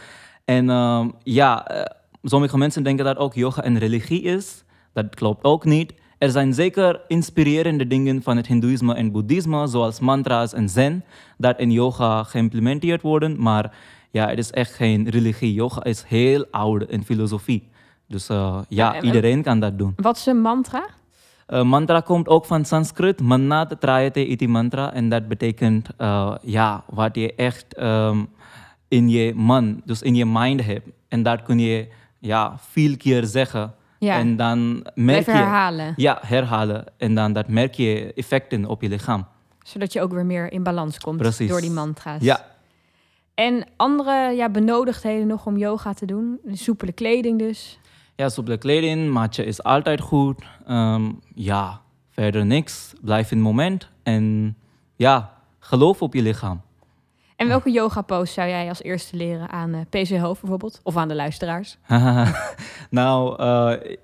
En 0.45 0.69
ehm, 0.69 1.09
ja, 1.23 1.67
eh, 1.67 1.95
sommige 2.23 2.57
mensen 2.57 2.83
denken 2.83 3.05
dat 3.05 3.17
ook 3.17 3.33
yoga 3.33 3.65
een 3.65 3.77
religie 3.77 4.21
is. 4.21 4.63
Dat 4.93 5.15
klopt 5.15 5.43
ook 5.43 5.65
niet. 5.65 5.93
Er 6.17 6.29
zijn 6.31 6.53
zeker 6.53 7.01
inspirerende 7.07 7.87
dingen 7.87 8.23
van 8.23 8.37
het 8.37 8.47
hindoeïsme 8.47 8.93
en 8.95 9.11
boeddhisme, 9.11 9.67
zoals 9.67 9.99
mantra's 9.99 10.53
en 10.53 10.69
zen, 10.69 11.03
dat 11.37 11.59
in 11.59 11.71
yoga 11.71 12.23
geïmplementeerd 12.23 13.01
worden. 13.01 13.41
Maar 13.41 13.73
ja, 14.11 14.27
het 14.27 14.37
is 14.37 14.51
echt 14.51 14.73
geen 14.73 15.09
religie. 15.09 15.53
Yoga 15.53 15.83
is 15.83 16.03
heel 16.07 16.45
oud 16.51 16.83
in 16.83 17.03
filosofie. 17.03 17.67
Dus 18.07 18.29
eh, 18.29 18.59
ja, 18.69 18.89
en- 18.93 18.99
en- 18.99 19.05
iedereen 19.05 19.41
kan 19.43 19.59
dat 19.59 19.77
doen. 19.77 19.93
Wat 19.95 20.17
is 20.17 20.25
een 20.25 20.41
mantra? 20.41 20.85
Uh, 21.49 21.63
mantra 21.63 21.99
komt 21.99 22.27
ook 22.27 22.45
van 22.45 22.65
Sanskrit. 22.65 23.21
Mannat 23.21 23.75
trayate 23.79 24.27
iti 24.27 24.47
mantra. 24.47 24.93
En 24.93 25.09
dat 25.09 25.27
betekent 25.27 25.89
uh, 25.97 26.35
ja, 26.41 26.83
wat 26.89 27.15
je 27.15 27.35
echt 27.35 27.73
ehm, 27.73 28.23
in 28.87 29.09
je 29.09 29.33
man, 29.35 29.81
dus 29.85 30.01
in 30.01 30.15
je 30.15 30.25
mind 30.25 30.65
hebt. 30.65 30.89
En 31.07 31.23
dat 31.23 31.43
kun 31.43 31.59
je 31.59 31.87
ja, 32.19 32.55
veel 32.59 32.97
keer 32.97 33.25
zeggen. 33.25 33.73
Ja, 33.99 34.17
En 34.17 34.35
dan 34.35 34.87
merk 34.95 35.19
even 35.19 35.33
je... 35.33 35.39
herhalen. 35.39 35.93
Ja, 35.95 36.17
herhalen. 36.21 36.85
En 36.97 37.15
dan 37.15 37.33
dat 37.33 37.47
merk 37.47 37.73
je 37.73 38.13
effecten 38.15 38.65
op 38.65 38.81
je 38.81 38.89
lichaam. 38.89 39.25
Zodat 39.63 39.93
je 39.93 40.01
ook 40.01 40.11
weer 40.11 40.25
meer 40.25 40.51
in 40.51 40.63
balans 40.63 40.99
komt 40.99 41.17
Precies. 41.17 41.49
door 41.49 41.61
die 41.61 41.71
mantra's. 41.71 42.21
Ja, 42.21 42.45
En 43.33 43.65
andere 43.75 44.31
ja, 44.35 44.49
benodigdheden 44.49 45.27
nog 45.27 45.45
om 45.45 45.57
yoga 45.57 45.93
te 45.93 46.05
doen? 46.05 46.39
Soepele 46.51 46.91
kleding 46.91 47.39
dus. 47.39 47.79
Ja 48.19 48.29
soepele 48.29 48.57
kleding, 48.57 49.11
matje 49.11 49.45
is 49.45 49.63
altijd 49.63 50.01
goed. 50.01 50.43
Ehm, 50.67 51.11
ja, 51.35 51.81
verder 52.09 52.45
niks. 52.45 52.93
Blijf 53.01 53.31
in 53.31 53.37
het 53.37 53.45
moment. 53.45 53.89
En 54.03 54.55
ja, 54.95 55.33
geloof 55.59 56.01
op 56.01 56.13
je 56.13 56.21
lichaam. 56.21 56.61
En 57.35 57.47
welke 57.47 57.71
yoga 57.71 58.01
pose 58.01 58.33
zou 58.33 58.49
jij 58.49 58.69
als 58.69 58.83
eerste 58.83 59.15
leren 59.15 59.49
aan 59.49 59.73
eh, 59.73 59.81
PC 59.89 60.17
Hoofd 60.17 60.41
bijvoorbeeld? 60.41 60.79
Of 60.83 60.97
aan 60.97 61.07
de 61.07 61.15
luisteraars? 61.15 61.77
nou, 62.89 63.39
eh, 63.39 63.95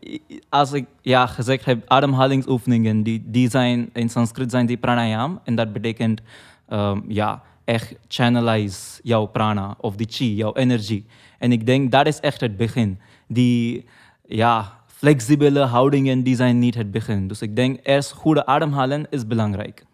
als 0.50 0.72
ik 0.72 0.86
ja, 1.02 1.26
gezegd 1.28 1.66
heb, 1.66 1.90
ademhalingsoefeningen, 1.90 3.04
die, 3.04 3.24
die 3.26 3.50
zijn 3.50 3.90
in 3.94 4.10
Sanskriet 4.10 4.52
zijn 4.52 4.66
die 4.66 4.78
pranayam. 4.78 5.40
En 5.44 5.56
dat 5.56 5.74
betekent 5.74 6.22
ehm, 6.68 7.02
ja, 7.08 7.42
echt 7.64 7.96
channelize 8.08 9.00
jouw 9.04 9.26
prana 9.26 9.76
of 9.80 9.96
die 9.96 10.08
chi, 10.10 10.36
jouw 10.36 10.54
energie. 10.54 11.06
En 11.40 11.52
ik 11.52 11.66
denk 11.66 11.92
dat 11.92 12.08
is 12.08 12.20
echt 12.20 12.42
het 12.42 12.58
begin. 12.58 13.00
Die 13.28 13.86
ja, 14.28 14.80
flexibele 14.86 15.60
houdingen, 15.60 16.24
die 16.24 16.36
zijn 16.36 16.60
niet 16.60 16.76
het 16.76 16.92
begin. 16.92 17.28
Dus 17.28 17.42
ik 17.42 17.56
denk 17.56 17.80
eerst 17.84 18.12
goede 18.12 18.46
ademhalen 18.46 19.08
is 19.10 19.28
belangrijk. 19.28 19.86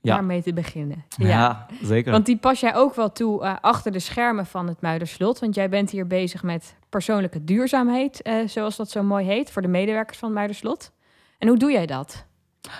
Ja, 0.00 0.14
Daarmee 0.14 0.42
te 0.42 0.52
beginnen. 0.52 1.04
ja. 1.16 1.66
zeker. 1.82 2.12
Want 2.12 2.26
die 2.26 2.36
pas 2.36 2.60
jij 2.60 2.74
ook 2.74 2.94
wel 2.94 3.12
toe 3.12 3.42
eh, 3.42 3.54
achter 3.60 3.92
de 3.92 3.98
schermen 3.98 4.46
van 4.46 4.66
het 4.68 4.80
Muiderslot. 4.80 5.38
Want 5.38 5.54
jij 5.54 5.68
bent 5.68 5.90
hier 5.90 6.06
bezig 6.06 6.42
met 6.42 6.74
persoonlijke 6.88 7.44
duurzaamheid, 7.44 8.22
eh, 8.22 8.34
zoals 8.46 8.76
dat 8.76 8.90
zo 8.90 9.02
mooi 9.02 9.26
heet, 9.26 9.50
voor 9.50 9.62
de 9.62 9.68
medewerkers 9.68 10.18
van 10.18 10.28
het 10.28 10.36
Muiderslot. 10.38 10.92
En 11.38 11.48
hoe 11.48 11.56
doe 11.56 11.70
jij 11.72 11.86
dat? 11.86 12.26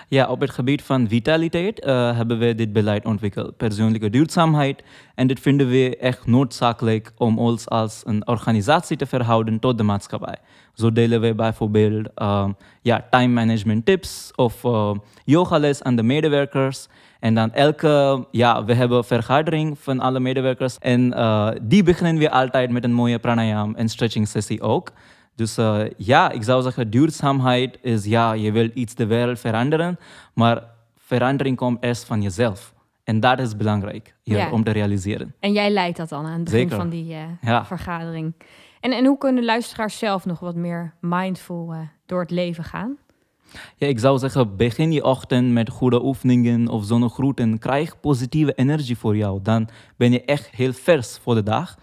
Ja, 0.08 0.26
op 0.26 0.40
het 0.40 0.50
gebied 0.50 0.82
van 0.82 1.08
vitaliteit 1.08 1.80
eh, 1.80 2.16
hebben 2.16 2.38
we 2.38 2.54
dit 2.54 2.72
beleid 2.72 3.04
ontwikkeld. 3.04 3.56
Persoonlijke 3.56 4.10
duurzaamheid. 4.10 4.82
En 5.14 5.26
dit 5.26 5.40
vinden 5.40 5.68
we 5.68 5.96
echt 5.96 6.26
noodzakelijk 6.26 7.12
om 7.16 7.38
ons 7.38 7.68
als 7.68 8.02
een 8.04 8.28
organisatie 8.28 8.96
te 8.96 9.06
verhouden 9.06 9.58
tot 9.58 9.78
de 9.78 9.82
maatschappij. 9.82 10.36
Zo 10.74 10.92
delen 10.92 11.20
we 11.20 11.34
bijvoorbeeld 11.34 12.08
ehm, 12.14 12.52
ja, 12.82 13.06
time 13.10 13.32
management 13.32 13.86
tips 13.86 14.30
of 14.34 14.64
uh, 14.64 14.90
yogales 15.24 15.82
aan 15.82 15.96
de 15.96 16.02
medewerkers. 16.02 16.86
En 17.20 17.34
dan 17.34 17.52
elke, 17.52 18.24
ja, 18.30 18.64
we 18.64 18.74
hebben 18.74 19.04
vergadering 19.04 19.78
van 19.78 20.00
alle 20.00 20.20
medewerkers. 20.20 20.78
En 20.78 21.14
eh, 21.14 21.50
die 21.62 21.82
beginnen 21.82 22.18
we 22.18 22.30
altijd 22.30 22.70
met 22.70 22.84
een 22.84 22.92
mooie 22.92 23.18
pranayam 23.18 23.74
en 23.74 23.88
stretching 23.88 24.28
sessie 24.28 24.60
ook. 24.60 24.92
Dus 25.38 25.56
eh, 25.56 25.80
ja, 25.96 26.30
ik 26.30 26.42
zou 26.42 26.62
zeggen, 26.62 26.90
duurzaamheid 26.90 27.78
is 27.82 28.04
ja, 28.04 28.32
je 28.32 28.52
wil 28.52 28.70
iets 28.74 28.94
de 28.94 29.06
wereld 29.06 29.38
veranderen, 29.38 29.98
maar 30.34 30.62
verandering 30.96 31.56
komt 31.56 31.82
eerst 31.84 32.04
van 32.04 32.22
jezelf. 32.22 32.74
En 33.04 33.20
dat 33.20 33.38
is 33.38 33.56
belangrijk 33.56 34.14
hier 34.22 34.36
Ja. 34.36 34.50
om 34.50 34.64
te 34.64 34.70
realiseren. 34.70 35.34
En 35.40 35.52
jij 35.52 35.70
leidt 35.70 35.96
dat 35.96 36.08
dan 36.08 36.24
aan 36.26 36.32
het 36.32 36.44
begin 36.44 36.58
Zeker. 36.60 36.76
van 36.76 36.88
die 36.88 37.14
eh, 37.14 37.20
Ja. 37.40 37.64
vergadering. 37.64 38.34
En, 38.80 38.92
en 38.92 39.04
hoe 39.06 39.18
kunnen 39.18 39.44
luisteraars 39.44 39.98
zelf 39.98 40.24
nog 40.24 40.40
wat 40.40 40.54
meer 40.54 40.94
mindful 41.00 41.72
eh, 41.72 41.78
door 42.06 42.20
het 42.20 42.30
leven 42.30 42.64
gaan? 42.64 42.96
Ja, 43.76 43.86
ik 43.86 43.98
zou 43.98 44.18
zeggen, 44.18 44.56
begin 44.56 44.92
je 44.92 45.04
ochtend 45.04 45.52
met 45.52 45.68
goede 45.70 46.04
oefeningen 46.04 46.68
of 46.68 46.84
zonnegroeten. 46.84 47.58
Krijg 47.58 48.00
positieve 48.00 48.52
energie 48.54 48.98
voor 48.98 49.16
jou. 49.16 49.40
Dan 49.42 49.68
ben 49.96 50.12
je 50.12 50.24
echt 50.24 50.50
heel 50.50 50.72
vers 50.72 51.18
voor 51.22 51.34
de 51.34 51.42
dag. 51.42 51.76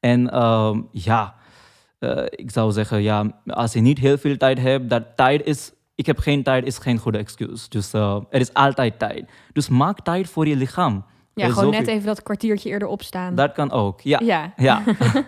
En 0.00 0.30
ehm, 0.30 0.80
ja, 0.90 1.34
eh, 2.02 2.24
ik 2.30 2.50
zou 2.50 2.72
zeggen, 2.72 3.02
ja, 3.02 3.40
als 3.46 3.72
je 3.72 3.80
niet 3.80 3.98
heel 3.98 4.18
veel 4.18 4.36
tijd 4.36 4.58
hebt, 4.58 4.90
dat 4.90 5.02
tijd 5.16 5.44
is, 5.46 5.72
ik 5.94 6.06
heb 6.06 6.18
geen 6.18 6.42
tijd, 6.42 6.64
is 6.66 6.78
geen 6.78 6.98
goede 6.98 7.18
excuus. 7.18 7.68
Dus 7.68 7.92
eh, 7.92 8.20
er 8.30 8.40
is 8.40 8.54
altijd 8.54 8.98
tijd. 8.98 9.30
Dus 9.52 9.68
maak 9.68 10.00
tijd 10.00 10.28
voor 10.28 10.46
je 10.46 10.56
lichaam. 10.56 11.04
Ja, 11.34 11.48
gewoon 11.48 11.70
net 11.70 11.86
even 11.86 12.06
dat 12.06 12.22
kwartiertje 12.22 12.68
eerder 12.68 12.88
opstaan. 12.88 13.34
Dat 13.34 13.52
kan 13.52 13.70
ook, 13.70 14.00
ja. 14.00 14.20
Ja. 14.22 14.52
ja. 14.56 14.82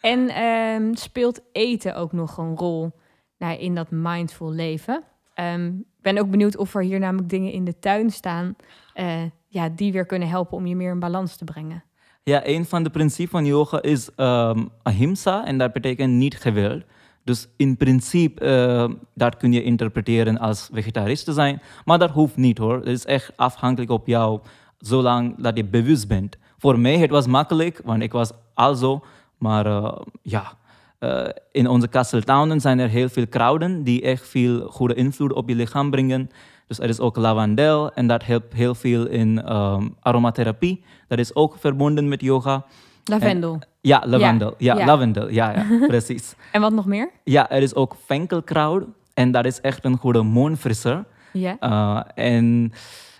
En 0.00 0.28
ehm, 0.28 0.94
speelt 0.94 1.40
eten 1.52 1.96
ook 1.96 2.12
nog 2.12 2.36
een 2.38 2.56
rol 2.56 2.90
nou, 3.38 3.58
in 3.58 3.74
dat 3.74 3.86
mindful 3.90 4.52
leven? 4.52 5.02
Ehm, 5.34 5.66
Ik 5.66 6.02
ben 6.02 6.18
ook 6.18 6.30
benieuwd 6.30 6.56
of 6.56 6.74
er 6.74 6.82
hier 6.82 6.98
namelijk 6.98 7.28
dingen 7.28 7.52
in 7.52 7.64
de 7.64 7.78
tuin 7.78 8.10
staan... 8.10 8.56
eh, 8.94 9.22
ja, 9.46 9.68
die 9.68 9.92
weer 9.92 10.06
kunnen 10.06 10.28
helpen 10.28 10.56
om 10.56 10.66
je 10.66 10.76
meer 10.76 10.90
in 10.92 10.98
balans 10.98 11.36
te 11.36 11.44
brengen. 11.44 11.84
Ja, 12.30 12.46
een 12.46 12.64
van 12.64 12.82
de 12.82 12.90
principes 12.90 13.30
van 13.30 13.44
yoga 13.44 13.82
is 13.82 14.10
um, 14.16 14.68
ahimsa 14.82 15.46
en 15.46 15.58
dat 15.58 15.72
betekent 15.72 16.12
niet 16.12 16.36
geweld. 16.36 16.82
Dus 17.24 17.48
in 17.56 17.76
principe, 17.76 18.44
uh, 18.44 18.96
dat 19.14 19.36
kun 19.36 19.52
je 19.52 19.62
interpreteren 19.62 20.38
als 20.38 20.68
vegetarist 20.72 21.24
te 21.24 21.32
zijn, 21.32 21.62
maar 21.84 21.98
dat 21.98 22.10
hoeft 22.10 22.36
niet 22.36 22.58
hoor. 22.58 22.76
Het 22.76 22.86
is 22.86 23.04
echt 23.04 23.32
afhankelijk 23.36 23.90
op 23.90 24.06
jou, 24.06 24.40
zolang 24.78 25.34
dat 25.38 25.56
je 25.56 25.64
bewust 25.64 26.08
bent. 26.08 26.36
Voor 26.58 26.78
mij 26.78 26.98
het 26.98 27.10
was 27.10 27.26
makkelijk, 27.26 27.80
want 27.84 28.02
ik 28.02 28.12
was 28.12 28.30
al 28.54 28.74
zo, 28.74 29.04
maar 29.38 29.66
uh, 29.66 29.92
ja, 30.22 30.52
uh, 31.00 31.28
in 31.52 31.68
onze 31.68 31.88
kasteltownen 31.88 32.60
zijn 32.60 32.78
er 32.78 32.88
heel 32.88 33.08
veel 33.08 33.26
kruiden 33.26 33.82
die 33.82 34.02
echt 34.02 34.28
veel 34.28 34.68
goede 34.68 34.94
invloed 34.94 35.32
op 35.32 35.48
je 35.48 35.54
lichaam 35.54 35.90
brengen. 35.90 36.30
Dus 36.70 36.78
er 36.78 36.88
is 36.88 37.00
ook 37.00 37.16
lavandel 37.16 37.92
en 37.92 38.06
dat 38.06 38.24
helpt 38.24 38.54
heel 38.54 38.74
veel 38.74 39.06
in 39.06 39.52
um, 39.56 39.96
aromatherapie. 40.00 40.84
Dat 41.08 41.18
is 41.18 41.34
ook 41.34 41.56
verbonden 41.58 42.08
met 42.08 42.20
yoga. 42.20 42.64
Lavendel. 43.04 43.52
En, 43.52 43.60
ja, 43.80 44.02
lavendel. 44.06 44.54
Ja, 44.58 44.78
ja, 44.78 44.86
lavendel. 44.86 45.30
Ja, 45.30 45.50
ja 45.52 45.66
precies. 45.86 46.34
en 46.52 46.60
wat 46.60 46.72
nog 46.72 46.86
meer? 46.86 47.10
Ja, 47.24 47.50
er 47.50 47.62
is 47.62 47.74
ook 47.74 47.96
venkelkruid. 48.04 48.84
En 49.14 49.30
dat 49.30 49.44
is 49.44 49.60
echt 49.60 49.84
een 49.84 49.96
goede 49.96 50.22
mondfrisser. 50.22 51.04
Ja. 51.32 51.56
Uh, 51.60 52.00
en 52.14 52.72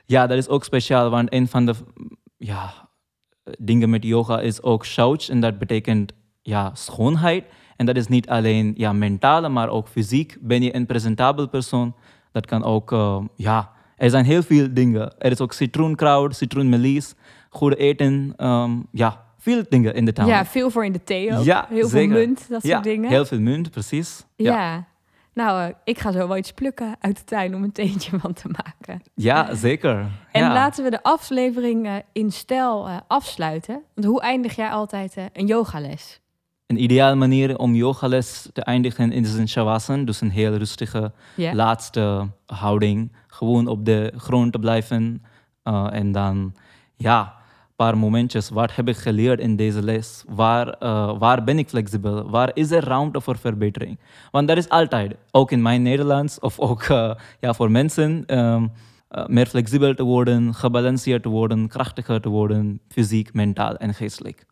ja, 0.07 0.27
dat 0.27 0.39
is 0.39 0.49
ook 0.49 0.65
speciaal, 0.65 1.11
want 1.11 1.33
een 1.33 1.49
van 1.49 1.67
de 1.67 1.75
ja, 2.37 2.89
dingen 3.59 3.91
met 3.91 4.05
yoga 4.05 4.41
is 4.41 4.63
ook 4.63 4.87
shouch. 4.87 5.29
En 5.29 5.41
dat 5.41 5.59
betekent 5.59 6.13
ja, 6.43 6.71
schoonheid. 6.75 7.45
En 7.77 7.87
dat 7.87 7.97
is 7.97 8.07
niet 8.07 8.29
alleen 8.29 8.75
ja, 8.77 8.93
mentale, 8.93 9.49
maar 9.49 9.69
ook 9.69 9.89
fysiek. 9.89 10.37
Ben 10.41 10.63
je 10.63 10.75
een 10.75 10.87
presentabel 10.87 11.49
persoon? 11.49 11.95
Dat 12.33 12.47
kan 12.47 12.65
ook, 12.65 12.93
uh, 12.93 13.25
ja, 13.35 13.71
er 13.97 14.11
zijn 14.11 14.25
heel 14.25 14.43
veel 14.43 14.69
dingen. 14.71 15.13
Er 15.19 15.31
is 15.31 15.41
ook 15.41 15.53
citroenkraut, 15.53 16.37
citroenmelies, 16.37 17.15
goede 17.49 17.77
eten. 17.77 18.35
Um, 18.37 18.87
ja, 18.93 19.25
veel 19.39 19.63
dingen 19.69 19.95
in 19.95 20.05
de 20.05 20.13
tuin. 20.13 20.29
Ja, 20.29 20.45
veel 20.45 20.71
voor 20.71 20.85
in 20.85 20.93
de 20.93 21.05
thee 21.05 21.37
ook. 21.37 21.45
Ja, 21.45 21.67
heel 21.69 21.89
zeker. 21.89 22.15
veel 22.15 22.27
munt, 22.27 22.49
dat 22.49 22.63
ja, 22.63 22.73
soort 22.73 22.85
dingen. 22.85 23.11
heel 23.11 23.25
veel 23.25 23.41
munt, 23.41 23.71
precies. 23.71 24.25
Ja. 24.37 24.53
ja. 24.55 24.89
Nou, 25.35 25.69
uh, 25.69 25.75
ik 25.85 25.99
ga 25.99 26.13
zo 26.13 26.29
wel 26.29 26.37
iets 26.37 26.53
plukken 26.53 26.97
uit 27.01 27.17
de 27.17 27.25
tuin 27.25 27.55
om 27.55 27.63
een 27.63 27.73
theetje 27.73 28.19
van 28.19 28.33
te 28.33 28.49
maken. 28.49 29.03
Ja, 29.15 29.55
zeker. 29.55 29.97
En 30.33 30.43
ja. 30.43 30.53
laten 30.53 30.85
we 30.85 30.91
de 30.91 31.03
aflevering 31.03 31.87
uh, 31.87 31.95
in 32.13 32.33
stijl 32.33 32.89
uh, 32.89 32.97
afsluiten. 33.07 33.83
Want 33.95 34.07
hoe 34.07 34.21
eindig 34.21 34.57
jij 34.57 34.71
altijd 34.71 35.17
een 35.33 35.47
yogales? 35.47 36.21
Een 36.71 36.83
ideale 36.83 37.15
manier 37.15 37.59
om 37.59 37.75
yogales 37.75 38.49
te 38.53 38.63
eindigen 38.63 39.13
is 39.13 39.35
een 39.35 39.49
shavasana, 39.49 40.05
dus 40.05 40.21
een 40.21 40.31
heel 40.31 40.55
rustige 40.55 41.13
yeah. 41.37 41.55
laatste 41.55 42.29
houding. 42.47 43.13
Gewoon 43.27 43.67
op 43.67 43.85
de 43.85 44.13
grond 44.17 44.53
te 44.53 44.59
blijven 44.59 45.23
en 45.91 46.13
dan, 46.13 46.55
ja, 46.97 47.35
paar 47.77 47.99
momentjes. 47.99 48.49
Wat 48.49 48.75
heb 48.75 48.89
ik 48.89 48.97
geleerd 48.97 49.41
in 49.41 49.57
deze 49.57 49.83
les? 49.83 50.25
Waar, 50.29 50.67
uh, 50.81 51.19
waar 51.19 51.45
ben 51.45 51.59
ik 51.59 51.69
flexibel? 51.69 52.31
Waar 52.31 52.51
is 52.55 52.71
er 52.71 52.85
ruimte 52.85 53.21
voor 53.21 53.39
verbetering? 53.39 53.99
Want 54.31 54.49
dat 54.49 54.57
is 54.57 54.69
altijd, 54.69 55.15
ook 55.31 55.51
in 55.51 55.63
mijn 55.63 55.83
Nederlands 55.83 56.39
of 56.39 56.59
ook 56.59 56.83
uh, 56.83 57.15
ja, 57.41 57.55
voor 57.55 57.71
mensen, 57.71 58.39
um, 58.39 58.73
uh, 59.11 59.27
meer 59.27 59.47
flexibel 59.47 59.95
te 59.95 60.03
worden, 60.03 60.55
gebalanceerd 60.55 61.23
te 61.23 61.29
worden, 61.29 61.69
krachtiger 61.69 62.21
te 62.21 62.29
worden, 62.29 62.81
fysiek, 62.89 63.33
mentaal 63.33 63.77
en 63.77 63.95
geestelijk. 63.95 64.47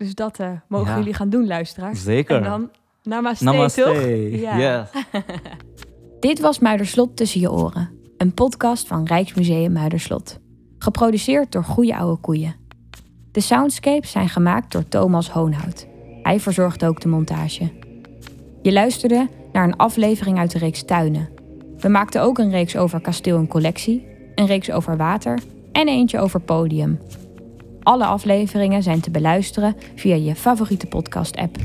Dus 0.00 0.14
dat 0.14 0.38
mogen 0.68 0.90
ja. 0.90 0.98
jullie 0.98 1.14
gaan 1.14 1.28
doen, 1.28 1.46
luisteraars. 1.46 2.02
Zeker. 2.02 2.36
En 2.36 2.42
dan 2.42 2.70
namaste, 3.02 3.44
namaste. 3.44 3.82
toch? 3.82 4.02
Ja. 4.40 4.56
Yes. 4.56 5.04
Dit 6.20 6.40
was 6.40 6.58
Muiderslot 6.58 7.16
tussen 7.16 7.40
je 7.40 7.52
oren. 7.52 7.90
Een 8.16 8.34
podcast 8.34 8.86
van 8.86 9.06
Rijksmuseum 9.06 9.72
Muiderslot. 9.72 10.38
Geproduceerd 10.78 11.52
door 11.52 11.64
Goeie 11.64 11.96
Oude 11.96 12.20
Koeien. 12.20 12.54
De 13.32 13.40
soundscapes 13.40 14.10
zijn 14.10 14.28
gemaakt 14.28 14.72
door 14.72 14.88
Thomas 14.88 15.30
Hoonhout. 15.30 15.86
Hij 16.22 16.40
verzorgt 16.40 16.84
ook 16.84 17.00
de 17.00 17.08
montage. 17.08 17.72
Je 18.62 18.72
luisterde 18.72 19.28
naar 19.52 19.64
een 19.64 19.76
aflevering 19.76 20.38
uit 20.38 20.50
de 20.50 20.58
reeks 20.58 20.84
Tuinen. 20.84 21.28
We 21.78 21.88
maakten 21.88 22.22
ook 22.22 22.38
een 22.38 22.50
reeks 22.50 22.76
over 22.76 23.00
kasteel 23.00 23.36
en 23.36 23.48
collectie, 23.48 24.06
een 24.34 24.46
reeks 24.46 24.70
over 24.70 24.96
water 24.96 25.38
en 25.72 25.88
eentje 25.88 26.18
over 26.18 26.40
podium. 26.40 26.98
Alle 27.82 28.04
afleveringen 28.04 28.82
zijn 28.82 29.00
te 29.00 29.10
beluisteren 29.10 29.76
via 29.94 30.14
je 30.14 30.34
favoriete 30.34 30.86
podcast-app. 30.86 31.56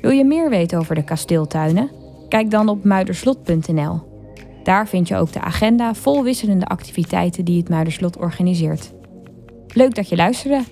Wil 0.00 0.10
je 0.10 0.24
meer 0.24 0.50
weten 0.50 0.78
over 0.78 0.94
de 0.94 1.04
kasteeltuinen? 1.04 1.90
Kijk 2.28 2.50
dan 2.50 2.68
op 2.68 2.84
muiderslot.nl. 2.84 4.00
Daar 4.62 4.88
vind 4.88 5.08
je 5.08 5.16
ook 5.16 5.32
de 5.32 5.40
agenda 5.40 5.94
vol 5.94 6.22
wisselende 6.22 6.66
activiteiten 6.66 7.44
die 7.44 7.58
het 7.58 7.68
Muiderslot 7.68 8.16
organiseert. 8.16 8.92
Leuk 9.68 9.94
dat 9.94 10.08
je 10.08 10.16
luisterde. 10.16 10.62